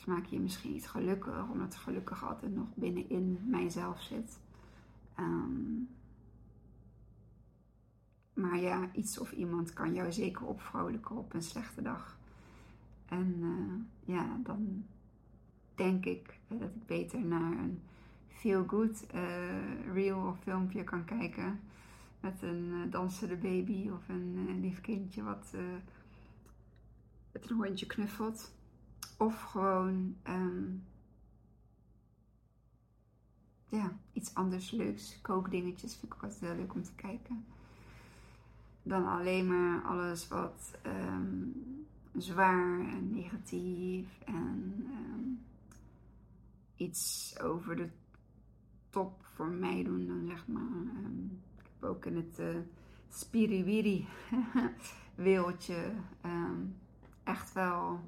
Ze 0.00 0.10
maken 0.10 0.30
je 0.30 0.40
misschien 0.40 0.72
niet 0.72 0.88
gelukkig, 0.88 1.48
omdat 1.48 1.76
gelukkig 1.76 2.24
altijd 2.24 2.54
nog 2.54 2.66
binnenin 2.74 3.38
mijzelf 3.46 4.02
zit. 4.02 4.40
Ehm, 5.14 5.82
maar 8.34 8.58
ja, 8.58 8.92
iets 8.92 9.18
of 9.18 9.32
iemand 9.32 9.72
kan 9.72 9.94
jou 9.94 10.12
zeker 10.12 10.46
opvrolijken 10.46 11.16
op 11.16 11.34
een 11.34 11.42
slechte 11.42 11.82
dag. 11.82 12.18
En 13.06 13.36
uh, 13.40 14.14
ja, 14.14 14.38
dan 14.42 14.84
denk 15.74 16.04
ik 16.04 16.40
dat 16.48 16.60
ik 16.60 16.86
beter 16.86 17.20
naar 17.20 17.52
een 17.52 17.82
feel 18.28 18.64
good 18.66 19.06
uh, 19.14 19.92
reel 19.92 20.26
of 20.26 20.38
filmpje 20.42 20.84
kan 20.84 21.04
kijken. 21.04 21.60
Met 22.20 22.42
een 22.42 22.70
uh, 22.72 22.90
dansende 22.92 23.36
baby 23.36 23.90
of 23.90 24.08
een 24.08 24.60
lief 24.60 24.80
kindje 24.80 25.22
wat 25.22 25.54
met 27.32 27.50
een 27.50 27.56
hondje 27.56 27.86
knuffelt. 27.86 28.58
Of 29.20 29.42
gewoon 29.42 30.16
um, 30.28 30.84
ja, 33.68 33.92
iets 34.12 34.34
anders 34.34 34.70
leuks. 34.70 35.20
Kookdingetjes 35.20 35.96
vind 35.96 36.12
ik 36.14 36.22
altijd 36.22 36.40
heel 36.40 36.54
leuk 36.54 36.74
om 36.74 36.82
te 36.82 36.94
kijken. 36.94 37.44
Dan 38.82 39.06
alleen 39.06 39.46
maar 39.46 39.82
alles 39.82 40.28
wat 40.28 40.78
um, 40.86 41.54
zwaar 42.16 42.80
en 42.80 43.10
negatief 43.10 44.20
en 44.24 44.86
um, 44.90 45.44
iets 46.76 47.34
over 47.40 47.76
de 47.76 47.88
top 48.90 49.24
voor 49.24 49.48
mij 49.48 49.82
doen 49.82 50.06
dan 50.06 50.26
zeg 50.26 50.46
maar. 50.46 51.10
ik 51.58 51.70
heb 51.72 51.90
ook 51.90 52.06
in 52.06 52.16
het 52.16 52.38
uh, 52.38 52.56
spiriwiri 53.08 54.06
wereldje 55.14 55.92
echt 57.24 57.52
wel 57.52 58.00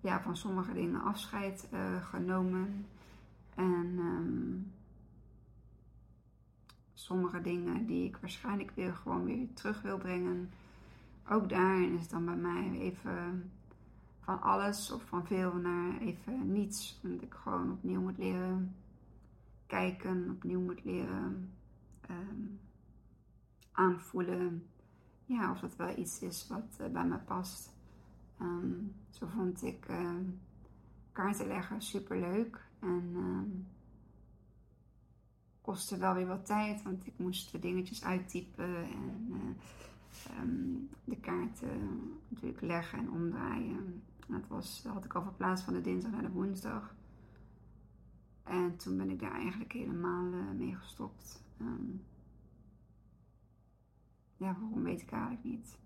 ja, 0.00 0.20
van 0.20 0.36
sommige 0.36 0.72
dingen 0.72 1.02
afscheid 1.02 1.68
uh, 1.72 2.04
genomen. 2.04 2.86
En 3.54 3.98
um, 3.98 4.72
sommige 6.94 7.40
dingen 7.40 7.86
die 7.86 8.04
ik 8.04 8.16
waarschijnlijk 8.16 8.70
weer 8.74 8.94
gewoon 8.94 9.24
weer 9.24 9.52
terug 9.54 9.82
wil 9.82 9.98
brengen. 9.98 10.50
Ook 11.28 11.48
daarin 11.48 11.98
is 11.98 12.08
dan 12.08 12.24
bij 12.24 12.36
mij 12.36 12.70
even 12.78 13.50
van 14.20 14.40
alles 14.42 14.90
of 14.90 15.02
van 15.02 15.26
veel 15.26 15.54
naar 15.54 15.98
even 15.98 16.52
niets. 16.52 17.00
Omdat 17.02 17.22
ik 17.22 17.34
gewoon 17.34 17.72
opnieuw 17.72 18.00
moet 18.00 18.18
leren 18.18 18.74
kijken, 19.66 20.30
opnieuw 20.30 20.60
moet 20.60 20.84
leren 20.84 21.52
um, 22.10 22.60
aanvoelen. 23.72 24.66
Ja, 25.24 25.50
of 25.50 25.60
dat 25.60 25.76
wel 25.76 25.98
iets 25.98 26.20
is 26.20 26.46
wat 26.48 26.78
uh, 26.80 26.86
bij 26.86 27.04
me 27.04 27.18
past. 27.18 27.78
Um, 28.40 28.94
zo 29.10 29.26
vond 29.26 29.62
ik 29.62 29.88
uh, 29.90 30.14
kaarten 31.12 31.46
leggen 31.46 31.82
super 31.82 32.20
leuk. 32.20 32.68
En 32.78 33.12
um, 33.14 33.66
kostte 35.60 35.96
wel 35.96 36.14
weer 36.14 36.26
wat 36.26 36.46
tijd, 36.46 36.82
want 36.82 37.06
ik 37.06 37.18
moest 37.18 37.52
de 37.52 37.58
dingetjes 37.58 38.04
uittypen 38.04 38.84
en 38.84 39.32
um, 40.40 40.88
de 41.04 41.20
kaarten 41.20 41.88
natuurlijk 42.28 42.62
leggen 42.62 42.98
en 42.98 43.10
omdraaien. 43.10 44.02
dat, 44.26 44.48
was, 44.48 44.82
dat 44.82 44.92
had 44.92 45.04
ik 45.04 45.14
al 45.14 45.22
verplaatst 45.22 45.64
van 45.64 45.74
de 45.74 45.80
dinsdag 45.80 46.10
naar 46.10 46.22
de 46.22 46.30
woensdag. 46.30 46.94
En 48.42 48.76
toen 48.76 48.96
ben 48.96 49.10
ik 49.10 49.20
daar 49.20 49.34
eigenlijk 49.34 49.72
helemaal 49.72 50.32
uh, 50.32 50.50
mee 50.50 50.76
gestopt. 50.76 51.42
ja, 54.36 54.56
waarom 54.60 54.82
weet 54.82 55.00
ik 55.00 55.10
eigenlijk 55.10 55.44
niet 55.44 55.78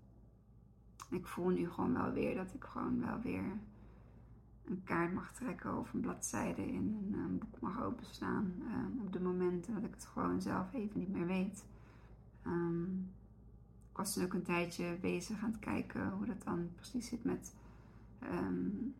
ik 1.15 1.27
voel 1.27 1.49
nu 1.49 1.69
gewoon 1.69 1.93
wel 1.93 2.11
weer 2.11 2.35
dat 2.35 2.53
ik 2.53 2.63
gewoon 2.63 2.99
wel 2.99 3.19
weer 3.21 3.59
een 4.65 4.83
kaart 4.83 5.13
mag 5.13 5.33
trekken 5.33 5.77
of 5.77 5.93
een 5.93 5.99
bladzijde 5.99 6.67
in 6.67 7.13
een, 7.13 7.37
boek 7.37 7.59
mag 7.59 7.83
openslaan. 7.83 8.53
Um, 8.61 9.01
op 9.01 9.13
de 9.13 9.19
momenten 9.19 9.73
dat 9.73 9.83
ik 9.83 9.93
het 9.93 10.05
gewoon 10.05 10.41
zelf 10.41 10.73
even 10.73 10.99
niet 10.99 11.11
meer 11.11 11.25
weet. 11.25 11.65
Um, 12.47 13.11
ik 13.91 13.97
was 13.97 14.13
toen 14.13 14.23
ook 14.23 14.33
een 14.33 14.43
tijdje 14.43 14.97
bezig 15.01 15.43
aan 15.43 15.51
het 15.51 15.59
kijken 15.59 16.11
hoe 16.11 16.25
dat 16.25 16.43
dan 16.43 16.69
precies 16.75 17.07
zit 17.07 17.23
met, 17.23 17.55
um, 18.23 18.95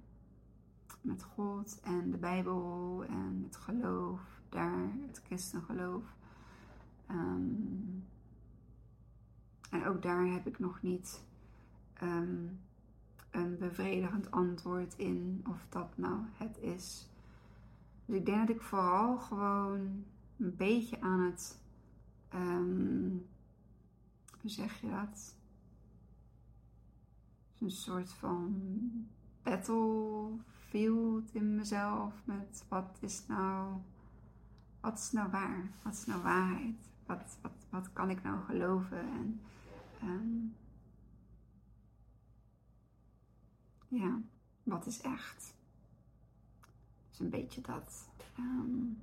met 1.01 1.23
God 1.23 1.79
en 1.83 2.11
de 2.11 2.17
Bijbel 2.17 3.03
en 3.07 3.41
het 3.43 3.55
geloof 3.55 4.21
daar, 4.49 4.89
het 5.07 5.21
christengeloof. 5.25 6.03
en 9.69 9.85
ook 9.87 10.01
daar 10.01 10.25
heb 10.25 10.47
ik 10.47 10.59
nog 10.59 10.81
niet 10.81 11.23
um, 12.01 12.59
een 13.31 13.57
bevredigend 13.57 14.31
antwoord 14.31 14.93
in 14.97 15.43
of 15.49 15.65
dat 15.69 15.97
nou 15.97 16.19
het 16.37 16.57
is. 16.57 17.09
Dus 18.05 18.15
ik 18.15 18.25
denk 18.25 18.47
dat 18.47 18.55
ik 18.55 18.61
vooral 18.61 19.17
gewoon 19.17 20.05
een 20.37 20.55
beetje 20.55 21.01
aan 21.01 21.19
het, 21.19 21.59
um, 22.33 23.27
hoe 24.41 24.49
zeg 24.49 24.81
je 24.81 24.89
dat? 24.89 25.35
Een 27.59 27.71
soort 27.71 28.13
van 28.13 28.55
battlefield 29.43 31.33
in 31.33 31.55
mezelf 31.55 32.21
met 32.25 32.65
wat 32.67 32.97
is 32.99 33.27
nou, 33.27 33.73
wat 34.79 34.97
is 34.99 35.11
nou 35.11 35.31
waar? 35.31 35.69
Wat 35.83 35.93
is 35.93 36.05
nou 36.05 36.21
waarheid? 36.21 36.89
Wat, 37.05 37.37
wat, 37.41 37.65
wat 37.69 37.93
kan 37.93 38.09
ik 38.09 38.23
nou 38.23 38.39
geloven? 38.43 38.99
En 38.99 39.41
um, 40.03 40.55
ja, 43.87 44.19
wat 44.63 44.85
is 44.85 45.01
echt? 45.01 45.55
is 47.15 47.21
een 47.21 47.29
beetje 47.29 47.61
dat. 47.61 48.09
Um, 48.39 48.97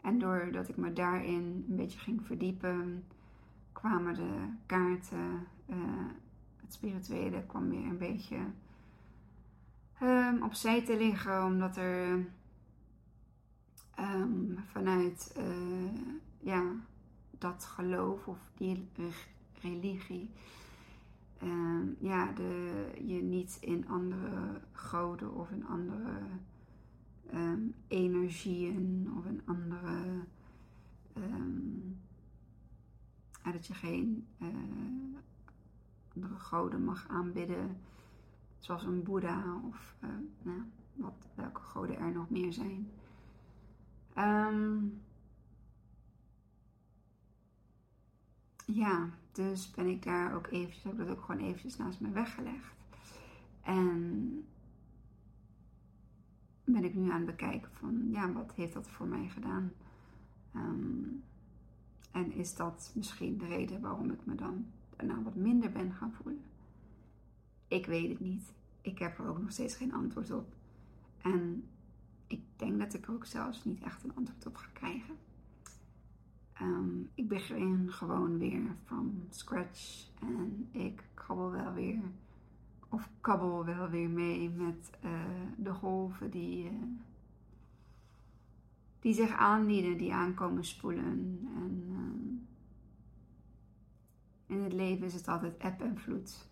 en 0.00 0.18
doordat 0.18 0.68
ik 0.68 0.76
me 0.76 0.92
daarin 0.92 1.64
een 1.68 1.76
beetje 1.76 1.98
ging 1.98 2.26
verdiepen, 2.26 3.04
kwamen 3.72 4.14
de 4.14 4.48
kaarten, 4.66 5.46
uh, 5.66 6.06
het 6.56 6.72
spirituele 6.72 7.42
kwam 7.46 7.68
weer 7.68 7.86
een 7.86 7.98
beetje 7.98 8.38
um, 10.02 10.42
opzij 10.42 10.84
te 10.84 10.96
liggen, 10.96 11.44
omdat 11.44 11.76
er 11.76 12.26
um, 13.98 14.58
vanuit 14.66 15.34
uh, 15.38 16.02
ja, 16.38 16.64
dat 17.30 17.64
geloof 17.64 18.26
of 18.26 18.38
die 18.54 18.88
religie 19.60 20.30
uh, 21.42 21.82
ja, 21.98 22.32
de, 22.32 22.90
je 23.04 23.22
niet 23.22 23.58
in 23.60 23.88
andere 23.88 24.60
goden 24.72 25.34
of 25.34 25.50
in 25.50 25.66
andere 25.66 26.18
um, 27.34 27.74
energieën 27.88 29.10
of 29.16 29.24
in 29.24 29.42
andere. 29.44 30.24
Um, 31.16 31.98
dat 33.52 33.66
je 33.66 33.74
geen 33.74 34.26
uh, 34.38 34.48
andere 36.14 36.38
goden 36.38 36.84
mag 36.84 37.08
aanbidden, 37.08 37.76
zoals 38.58 38.84
een 38.84 39.02
Boeddha 39.02 39.60
of 39.64 39.96
uh, 40.04 40.10
nou, 40.42 40.62
wat, 40.94 41.28
welke 41.34 41.60
goden 41.60 41.98
er 41.98 42.12
nog 42.12 42.30
meer 42.30 42.52
zijn. 42.52 42.90
Ja, 48.74 49.08
dus 49.32 49.70
ben 49.70 49.86
ik 49.86 50.02
daar 50.02 50.34
ook 50.34 50.46
eventjes, 50.46 50.82
heb 50.82 50.92
ik 50.92 50.98
dat 50.98 51.08
ook 51.08 51.22
gewoon 51.24 51.40
eventjes 51.40 51.76
naast 51.76 52.00
me 52.00 52.10
weggelegd. 52.10 52.74
En 53.62 54.44
ben 56.64 56.84
ik 56.84 56.94
nu 56.94 57.10
aan 57.10 57.16
het 57.16 57.26
bekijken 57.26 57.70
van, 57.72 58.08
ja, 58.10 58.32
wat 58.32 58.52
heeft 58.54 58.72
dat 58.72 58.88
voor 58.88 59.06
mij 59.06 59.28
gedaan? 59.28 59.72
Um, 60.56 61.22
en 62.10 62.32
is 62.32 62.54
dat 62.54 62.92
misschien 62.94 63.38
de 63.38 63.46
reden 63.46 63.80
waarom 63.80 64.10
ik 64.10 64.26
me 64.26 64.34
dan 64.34 64.66
daarna 64.96 65.22
wat 65.22 65.34
minder 65.34 65.72
ben 65.72 65.92
gaan 65.92 66.12
voelen? 66.12 66.42
Ik 67.68 67.86
weet 67.86 68.08
het 68.08 68.20
niet. 68.20 68.52
Ik 68.80 68.98
heb 68.98 69.18
er 69.18 69.28
ook 69.28 69.40
nog 69.40 69.52
steeds 69.52 69.74
geen 69.74 69.92
antwoord 69.92 70.30
op. 70.30 70.54
En 71.22 71.68
ik 72.26 72.40
denk 72.56 72.78
dat 72.78 72.94
ik 72.94 73.06
er 73.06 73.14
ook 73.14 73.24
zelfs 73.24 73.64
niet 73.64 73.80
echt 73.80 74.04
een 74.04 74.14
antwoord 74.14 74.46
op 74.46 74.56
ga 74.56 74.66
krijgen. 74.72 75.16
Um, 76.62 77.10
ik 77.14 77.28
begin 77.28 77.92
gewoon 77.92 78.38
weer 78.38 78.76
van 78.84 79.22
scratch 79.30 80.10
en 80.20 80.68
ik 80.70 81.04
krabbel 81.14 81.50
wel 81.50 81.72
weer, 81.72 82.02
of 82.88 83.10
kabbel 83.20 83.64
wel 83.64 83.88
weer 83.88 84.10
mee 84.10 84.50
met 84.50 84.90
uh, 85.04 85.10
de 85.56 85.72
golven 85.72 86.30
die, 86.30 86.64
uh, 86.64 86.70
die 89.00 89.14
zich 89.14 89.30
aandienen, 89.30 89.98
die 89.98 90.14
aankomen 90.14 90.64
spoelen. 90.64 91.48
En 94.46 94.62
het 94.62 94.72
leven 94.72 95.06
is 95.06 95.14
het 95.14 95.28
altijd 95.28 95.56
eb 95.56 95.80
en 95.80 95.98
vloed. 95.98 96.48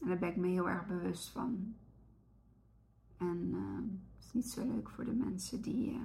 En 0.00 0.08
daar 0.08 0.18
ben 0.18 0.28
ik 0.28 0.36
me 0.36 0.46
heel 0.46 0.68
erg 0.68 0.86
bewust 0.86 1.28
van. 1.28 1.74
En 3.16 3.48
uh, 3.52 3.92
het 4.16 4.24
is 4.24 4.32
niet 4.32 4.50
zo 4.50 4.66
leuk 4.66 4.90
voor 4.90 5.04
de 5.04 5.14
mensen 5.14 5.62
die 5.62 6.00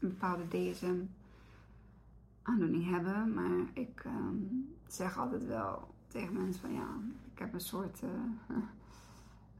een 0.00 0.08
bepaalde 0.08 0.48
DSM-aandoening 0.48 2.90
hebben. 2.90 3.34
Maar 3.34 3.66
ik 3.72 4.02
um, 4.06 4.68
zeg 4.86 5.18
altijd 5.18 5.46
wel 5.46 5.94
tegen 6.06 6.34
mensen 6.34 6.60
van 6.60 6.72
ja, 6.72 6.88
ik 7.32 7.38
heb 7.38 7.54
een 7.54 7.60
soort 7.60 8.02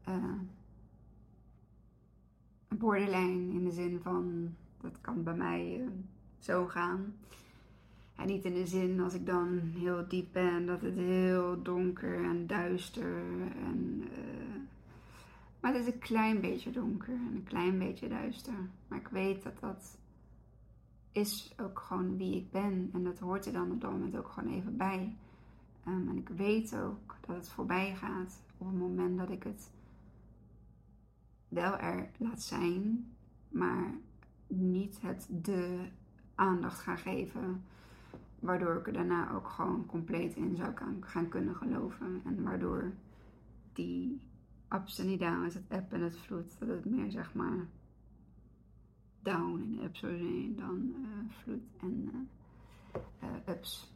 uh, 0.09 0.35
borderline 2.69 3.53
in 3.53 3.65
de 3.65 3.73
zin 3.73 4.01
van 4.03 4.55
dat 4.81 5.01
kan 5.01 5.23
bij 5.23 5.35
mij 5.35 5.89
zo 6.39 6.67
gaan. 6.67 7.15
En 8.17 8.27
niet 8.27 8.45
in 8.45 8.55
de 8.55 8.67
zin 8.67 9.01
als 9.01 9.15
ik 9.15 9.27
dan 9.27 9.59
heel 9.59 10.09
diep 10.09 10.33
ben, 10.33 10.67
dat 10.67 10.81
het 10.81 10.95
heel 10.95 11.63
donker 11.63 12.25
en 12.25 12.47
duister 12.47 13.23
en. 13.65 14.03
Uh, 14.03 14.09
maar 15.61 15.73
het 15.73 15.87
is 15.87 15.93
een 15.93 15.99
klein 15.99 16.41
beetje 16.41 16.71
donker 16.71 17.15
en 17.15 17.35
een 17.35 17.45
klein 17.45 17.79
beetje 17.79 18.09
duister. 18.09 18.55
Maar 18.89 18.99
ik 18.99 19.09
weet 19.09 19.43
dat 19.43 19.61
dat 19.61 19.98
is 21.13 21.55
ook 21.61 21.79
gewoon 21.79 22.17
wie 22.17 22.37
ik 22.37 22.51
ben. 22.51 22.91
En 22.93 23.05
dat 23.05 23.19
hoort 23.19 23.47
er 23.47 23.53
dan 23.53 23.71
op 23.71 23.81
dat 23.81 23.91
moment 23.91 24.17
ook 24.17 24.29
gewoon 24.29 24.53
even 24.53 24.77
bij. 24.77 25.17
Um, 25.89 26.09
en 26.09 26.17
ik 26.17 26.29
weet 26.29 26.77
ook 26.77 27.17
dat 27.27 27.37
het 27.37 27.49
voorbij 27.49 27.95
gaat 27.95 28.43
op 28.59 28.67
het 28.67 28.79
moment 28.79 29.19
dat 29.19 29.31
ik 29.31 29.43
het 29.43 29.71
wel 31.49 31.77
er 31.77 32.11
laat 32.19 32.43
zijn, 32.43 33.07
maar 33.49 33.95
niet 34.47 35.01
het 35.01 35.29
de 35.31 35.89
aandacht 36.35 36.81
ga 36.81 36.97
geven. 36.97 37.65
Waardoor 38.39 38.77
ik 38.77 38.87
er 38.87 38.93
daarna 38.93 39.33
ook 39.33 39.49
gewoon 39.49 39.87
compleet 39.87 40.35
in 40.35 40.57
zou 40.57 40.73
gaan 41.01 41.29
kunnen 41.29 41.55
geloven. 41.55 42.21
En 42.25 42.43
waardoor 42.43 42.93
die 43.73 44.21
ups 44.69 44.99
en 44.99 45.19
downs, 45.19 45.55
het 45.55 45.65
app 45.69 45.93
en 45.93 46.03
het 46.03 46.19
vloed, 46.19 46.59
dat 46.59 46.69
het 46.69 46.85
meer 46.85 47.11
zeg 47.11 47.35
maar 47.35 47.67
down 49.29 49.77
en 49.79 49.85
up 49.85 49.97
zou 49.97 50.17
zijn 50.17 50.57
dan 50.57 50.95
uh, 51.01 51.33
vloed 51.43 51.63
en 51.81 52.11
uh, 52.15 53.01
uh, 53.23 53.55
ups. 53.55 53.93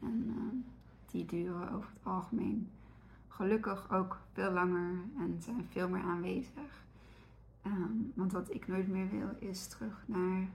En 0.00 0.64
die 1.10 1.24
duren 1.24 1.72
over 1.72 1.90
het 1.92 2.06
algemeen 2.06 2.68
gelukkig 3.28 3.90
ook 3.90 4.20
veel 4.32 4.52
langer 4.52 5.04
en 5.18 5.42
zijn 5.42 5.66
veel 5.68 5.88
meer 5.88 6.02
aanwezig. 6.02 6.84
Um, 7.66 8.12
want 8.14 8.32
wat 8.32 8.54
ik 8.54 8.66
nooit 8.66 8.88
meer 8.88 9.08
wil 9.10 9.36
is 9.38 9.66
terug 9.66 10.04
naar 10.06 10.48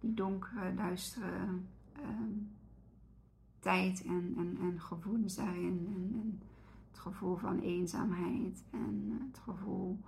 die 0.00 0.14
donkere, 0.14 0.74
duistere 0.74 1.46
um, 2.02 2.50
tijd 3.58 4.02
en 4.04 4.74
gevoelens 4.80 5.34
daarin. 5.34 5.86
En, 5.94 6.20
en, 6.20 6.40
het 6.90 6.98
gevoel 6.98 7.36
van 7.36 7.58
eenzaamheid 7.58 8.64
en 8.70 9.18
het 9.28 9.38
gevoel 9.38 9.98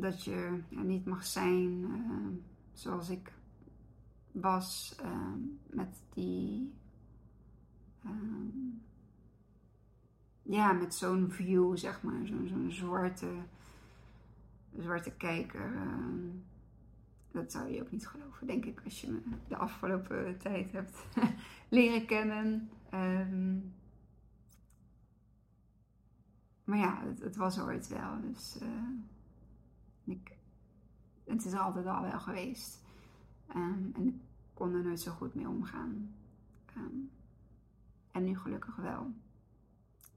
dat 0.00 0.24
je 0.24 0.60
niet 0.68 1.04
mag 1.04 1.24
zijn 1.24 1.80
uh, 1.80 2.26
zoals 2.72 3.08
ik 3.08 3.32
was 4.32 4.96
uh, 5.04 5.32
met 5.66 6.00
die. 6.14 6.74
Um, 8.06 8.82
ja, 10.42 10.72
met 10.72 10.94
zo'n 10.94 11.30
view, 11.30 11.76
zeg 11.76 12.02
maar. 12.02 12.26
Zo'n 12.26 12.46
zo'n 12.48 12.70
zwarte, 12.70 13.30
zwarte 14.78 15.10
kijker. 15.10 15.72
Dat 17.30 17.52
zou 17.52 17.72
je 17.72 17.82
ook 17.82 17.90
niet 17.90 18.08
geloven, 18.08 18.46
denk 18.46 18.64
ik, 18.64 18.80
als 18.84 19.00
je 19.00 19.10
me 19.10 19.20
de 19.48 19.56
afgelopen 19.56 20.38
tijd 20.38 20.72
hebt 20.72 21.06
leren 21.68 22.06
kennen. 22.06 22.70
Maar 26.64 26.78
ja, 26.78 27.02
het, 27.04 27.20
het, 27.20 27.36
was 27.36 27.60
ooit 27.60 27.88
wel. 27.88 28.20
Dus 28.20 28.58
uh, 28.62 28.68
ik, 30.06 30.38
het 31.24 31.44
is 31.44 31.54
altijd 31.54 31.86
al 31.86 32.02
wel 32.02 32.20
geweest. 32.20 32.84
Um, 33.56 33.90
en 33.94 34.06
ik 34.06 34.14
kon 34.54 34.74
er 34.74 34.82
nooit 34.82 35.00
zo 35.00 35.12
goed 35.12 35.34
mee 35.34 35.48
omgaan. 35.48 36.14
Um, 36.76 37.10
en 38.10 38.24
nu 38.24 38.38
gelukkig 38.38 38.76
wel. 38.76 39.12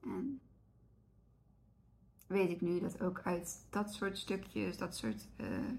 En 0.02 0.40
weet 2.28 2.50
ik 2.50 2.62
nu 2.62 2.80
dat 2.80 3.02
ook 3.02 3.22
uit 3.24 3.66
dat 3.70 3.94
soort 3.94 4.18
stukjes, 4.18 4.78
dat 4.78 4.96
soort 4.96 5.28
uh, 5.38 5.70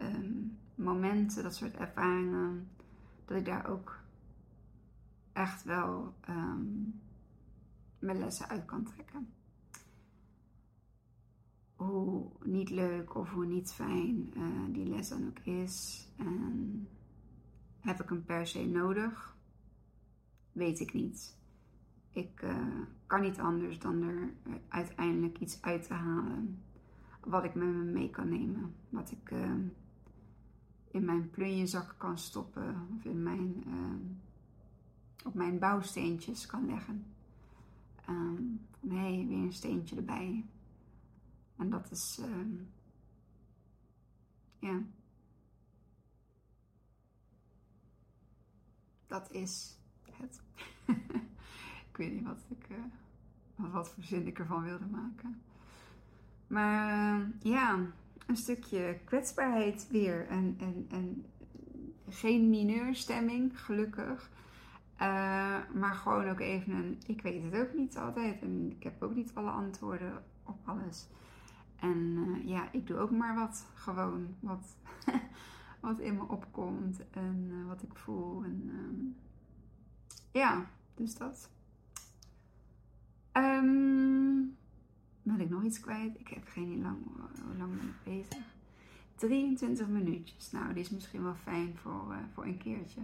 um, 0.00 0.58
momenten, 0.74 1.42
dat 1.42 1.54
soort 1.54 1.74
ervaringen, 1.74 2.68
dat 3.24 3.36
ik 3.36 3.44
daar 3.44 3.66
ook 3.66 4.00
echt 5.32 5.64
wel 5.64 6.14
mijn 7.98 8.18
lessen 8.18 8.48
uit 8.48 8.64
kan 8.64 8.84
trekken. 8.84 9.32
Hoe 11.86 12.30
niet 12.44 12.70
leuk 12.70 13.14
of 13.14 13.30
hoe 13.30 13.46
niet 13.46 13.72
fijn 13.72 14.32
uh, 14.36 14.74
die 14.74 14.86
les 14.86 15.08
dan 15.08 15.26
ook 15.26 15.38
is. 15.38 16.08
En 16.16 16.88
heb 17.80 18.02
ik 18.02 18.08
hem 18.08 18.24
per 18.24 18.46
se 18.46 18.66
nodig? 18.66 19.36
Weet 20.52 20.80
ik 20.80 20.92
niet. 20.92 21.38
Ik 22.12 22.42
uh, 22.42 22.80
kan 23.06 23.20
niet 23.20 23.38
anders 23.38 23.78
dan 23.78 24.02
er 24.02 24.32
uiteindelijk 24.68 25.38
iets 25.38 25.62
uit 25.62 25.86
te 25.86 25.94
halen. 25.94 26.62
Wat 27.20 27.44
ik 27.44 27.54
met 27.54 27.66
me 27.66 27.84
mee 27.84 28.10
kan 28.10 28.28
nemen. 28.28 28.74
Wat 28.88 29.10
ik 29.10 29.34
in 30.90 31.04
mijn 31.04 31.30
plunjezak 31.30 31.94
kan 31.98 32.18
stoppen. 32.18 32.88
Of 32.96 33.04
in 33.04 33.22
mijn, 33.22 33.64
op 35.24 35.34
mijn 35.34 35.58
bouwsteentjes 35.58 36.46
kan 36.46 36.66
leggen. 36.66 37.04
Hé, 38.88 38.96
hey, 38.96 39.26
weer 39.28 39.38
een 39.38 39.52
steentje 39.52 39.96
erbij. 39.96 40.44
En 41.56 41.70
dat 41.70 41.90
is, 41.90 42.18
uh, 42.20 42.60
ja. 44.58 44.82
Dat 49.06 49.30
is 49.32 49.78
het. 50.10 50.40
ik 51.90 51.96
weet 51.96 52.12
niet 52.12 52.24
wat 52.24 52.44
ik, 52.48 52.68
uh, 52.68 53.72
wat 53.72 53.90
voor 53.90 54.04
zin 54.04 54.26
ik 54.26 54.38
ervan 54.38 54.62
wilde 54.62 54.86
maken. 54.86 55.42
Maar 56.46 57.18
uh, 57.18 57.26
ja, 57.40 57.78
een 58.26 58.36
stukje 58.36 58.98
kwetsbaarheid 59.04 59.88
weer. 59.90 60.26
En, 60.26 60.56
en, 60.58 60.86
en 60.90 61.26
geen 62.08 62.50
mineurstemming, 62.50 63.60
gelukkig. 63.60 64.30
Uh, 64.94 65.58
maar 65.74 65.94
gewoon 65.94 66.28
ook 66.28 66.40
even 66.40 66.72
een, 66.72 67.00
ik 67.06 67.22
weet 67.22 67.42
het 67.42 67.62
ook 67.62 67.74
niet 67.74 67.96
altijd. 67.96 68.40
En 68.40 68.70
ik 68.70 68.82
heb 68.82 69.02
ook 69.02 69.14
niet 69.14 69.34
alle 69.34 69.50
antwoorden 69.50 70.24
op 70.44 70.58
alles. 70.64 71.08
En 71.82 71.98
uh, 71.98 72.48
ja, 72.48 72.72
ik 72.72 72.86
doe 72.86 72.96
ook 72.96 73.10
maar 73.10 73.34
wat 73.34 73.66
gewoon. 73.74 74.34
Wat, 74.40 74.76
wat 75.80 75.98
in 75.98 76.14
me 76.14 76.28
opkomt 76.28 77.10
en 77.10 77.48
uh, 77.50 77.66
wat 77.66 77.82
ik 77.82 77.94
voel. 77.94 78.44
En 78.44 78.70
um, 78.74 79.16
ja, 80.32 80.66
dus 80.94 81.16
dat. 81.16 81.50
Um, 83.32 84.56
ben 85.22 85.40
ik 85.40 85.50
nog 85.50 85.62
iets 85.62 85.80
kwijt? 85.80 86.20
Ik 86.20 86.28
heb 86.28 86.46
geen 86.46 86.70
idee 86.70 86.82
lang, 86.82 86.98
hoe 87.44 87.56
lang 87.56 87.76
ben 87.76 87.88
ik 87.88 88.04
bezig. 88.04 88.44
23 89.14 89.88
minuutjes. 89.88 90.50
Nou, 90.50 90.72
die 90.72 90.82
is 90.82 90.90
misschien 90.90 91.22
wel 91.22 91.34
fijn 91.34 91.76
voor, 91.76 92.06
uh, 92.10 92.16
voor 92.32 92.44
een 92.44 92.58
keertje. 92.58 93.00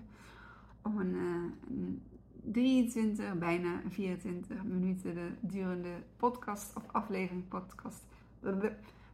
Om 0.83 0.99
een, 0.99 1.14
uh, 1.14 1.53
een 1.69 2.03
23, 2.43 3.38
bijna 3.38 3.81
24 3.88 4.64
minuten 4.64 5.14
de 5.14 5.31
durende 5.41 6.03
podcast 6.17 6.77
of 6.77 6.83
aflevering, 6.93 7.49
podcast, 7.49 8.03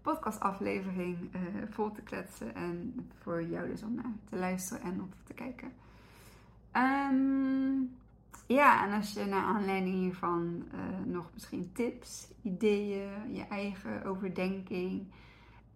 podcast 0.02 0.40
aflevering 0.40 1.18
uh, 1.34 1.40
vol 1.70 1.92
te 1.92 2.02
kletsen. 2.02 2.54
En 2.54 3.08
voor 3.18 3.42
jou 3.42 3.68
dus 3.68 3.82
om 3.82 3.94
naar 3.94 4.12
te 4.28 4.36
luisteren 4.36 4.82
en 4.82 5.02
op 5.02 5.14
te 5.24 5.34
kijken. 5.34 5.72
Um, 6.76 7.96
ja, 8.46 8.86
en 8.86 8.92
als 8.92 9.12
je 9.12 9.24
naar 9.24 9.44
aanleiding 9.44 9.94
hiervan 9.94 10.64
uh, 10.74 11.04
nog 11.04 11.30
misschien 11.32 11.72
tips, 11.72 12.28
ideeën, 12.42 13.32
je 13.32 13.46
eigen 13.46 14.04
overdenking 14.04 15.06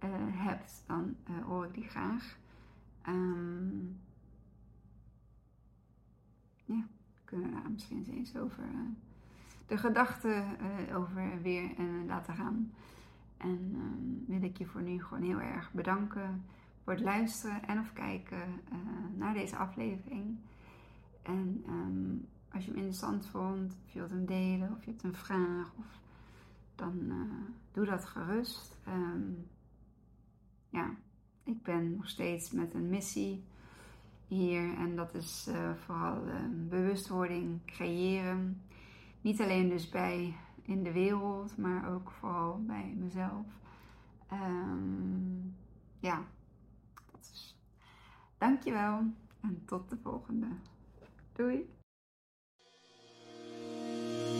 uh, 0.04 0.10
hebt, 0.18 0.84
dan 0.86 1.16
hoor 1.46 1.64
ik 1.64 1.74
die 1.74 1.88
graag. 1.88 2.38
Um, 3.08 4.00
ja, 6.64 6.86
kunnen 7.24 7.48
we 7.48 7.54
daar 7.54 7.70
misschien 7.70 8.06
eens 8.10 8.36
over 8.36 8.64
de 9.66 9.76
gedachten 9.76 10.44
over 10.94 11.42
weer 11.42 11.70
laten 12.06 12.34
gaan. 12.34 12.72
En 13.38 13.74
um, 13.74 14.24
wil 14.26 14.42
ik 14.42 14.58
je 14.58 14.66
voor 14.66 14.82
nu 14.82 15.02
gewoon 15.02 15.22
heel 15.22 15.40
erg 15.40 15.72
bedanken 15.72 16.44
voor 16.84 16.92
het 16.92 17.02
luisteren 17.02 17.64
en 17.66 17.78
of 17.78 17.92
kijken 17.92 18.60
naar 19.16 19.34
deze 19.34 19.56
aflevering. 19.56 20.38
En 21.22 21.64
um, 21.68 22.28
als 22.52 22.64
je 22.64 22.70
hem 22.70 22.78
interessant 22.78 23.26
vond, 23.26 23.76
of 23.84 23.92
je 23.92 23.98
wilt 23.98 24.10
hem 24.10 24.26
delen, 24.26 24.72
of 24.72 24.84
je 24.84 24.90
hebt 24.90 25.02
een 25.02 25.14
vraag, 25.14 25.72
of, 25.76 26.00
dan 26.74 26.98
uh, 27.06 27.14
doe 27.72 27.84
dat 27.84 28.04
gerust. 28.04 28.78
Um, 28.88 29.46
ja, 30.68 30.94
ik 31.44 31.62
ben 31.62 31.96
nog 31.96 32.08
steeds 32.08 32.50
met 32.50 32.74
een 32.74 32.88
missie 32.88 33.44
hier. 34.26 34.76
En 34.76 34.96
dat 34.96 35.14
is 35.14 35.46
uh, 35.48 35.74
vooral 35.74 36.22
bewustwording 36.68 37.60
creëren. 37.64 38.62
Niet 39.20 39.40
alleen 39.40 39.68
dus 39.68 39.88
bij 39.88 40.36
in 40.68 40.82
de 40.82 40.92
wereld, 40.92 41.56
maar 41.56 41.94
ook 41.94 42.10
vooral 42.10 42.60
bij 42.66 42.94
mezelf. 42.96 43.46
Um, 44.32 45.56
ja, 46.00 46.22
dat 47.12 47.30
is. 47.32 47.56
Dankjewel 48.38 49.00
en 49.40 49.62
tot 49.66 49.90
de 49.90 49.96
volgende. 50.02 50.46
Doei! 51.32 51.76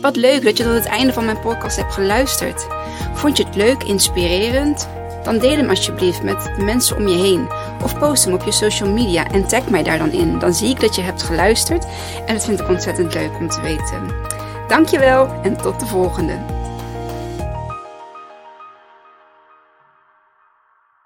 Wat 0.01 0.15
leuk 0.15 0.43
dat 0.43 0.57
je 0.57 0.63
tot 0.63 0.73
het 0.73 0.85
einde 0.85 1.13
van 1.13 1.25
mijn 1.25 1.39
podcast 1.39 1.77
hebt 1.77 1.93
geluisterd. 1.93 2.67
Vond 3.13 3.37
je 3.37 3.43
het 3.45 3.55
leuk, 3.55 3.83
inspirerend? 3.83 4.89
Dan 5.23 5.37
deel 5.37 5.57
hem 5.57 5.69
alsjeblieft 5.69 6.23
met 6.23 6.53
de 6.57 6.63
mensen 6.63 6.97
om 6.97 7.07
je 7.07 7.17
heen. 7.17 7.47
Of 7.83 7.99
post 7.99 8.25
hem 8.25 8.33
op 8.33 8.43
je 8.43 8.51
social 8.51 8.89
media 8.89 9.27
en 9.27 9.47
tag 9.47 9.69
mij 9.69 9.83
daar 9.83 9.97
dan 9.97 10.11
in. 10.11 10.39
Dan 10.39 10.53
zie 10.53 10.69
ik 10.69 10.79
dat 10.79 10.95
je 10.95 11.01
hebt 11.01 11.23
geluisterd 11.23 11.85
en 12.25 12.33
dat 12.33 12.45
vind 12.45 12.59
ik 12.59 12.69
ontzettend 12.69 13.13
leuk 13.13 13.39
om 13.39 13.49
te 13.49 13.61
weten. 13.61 14.38
Dankjewel 14.69 15.29
en 15.43 15.57
tot 15.57 15.79
de 15.79 15.85
volgende. 15.85 16.58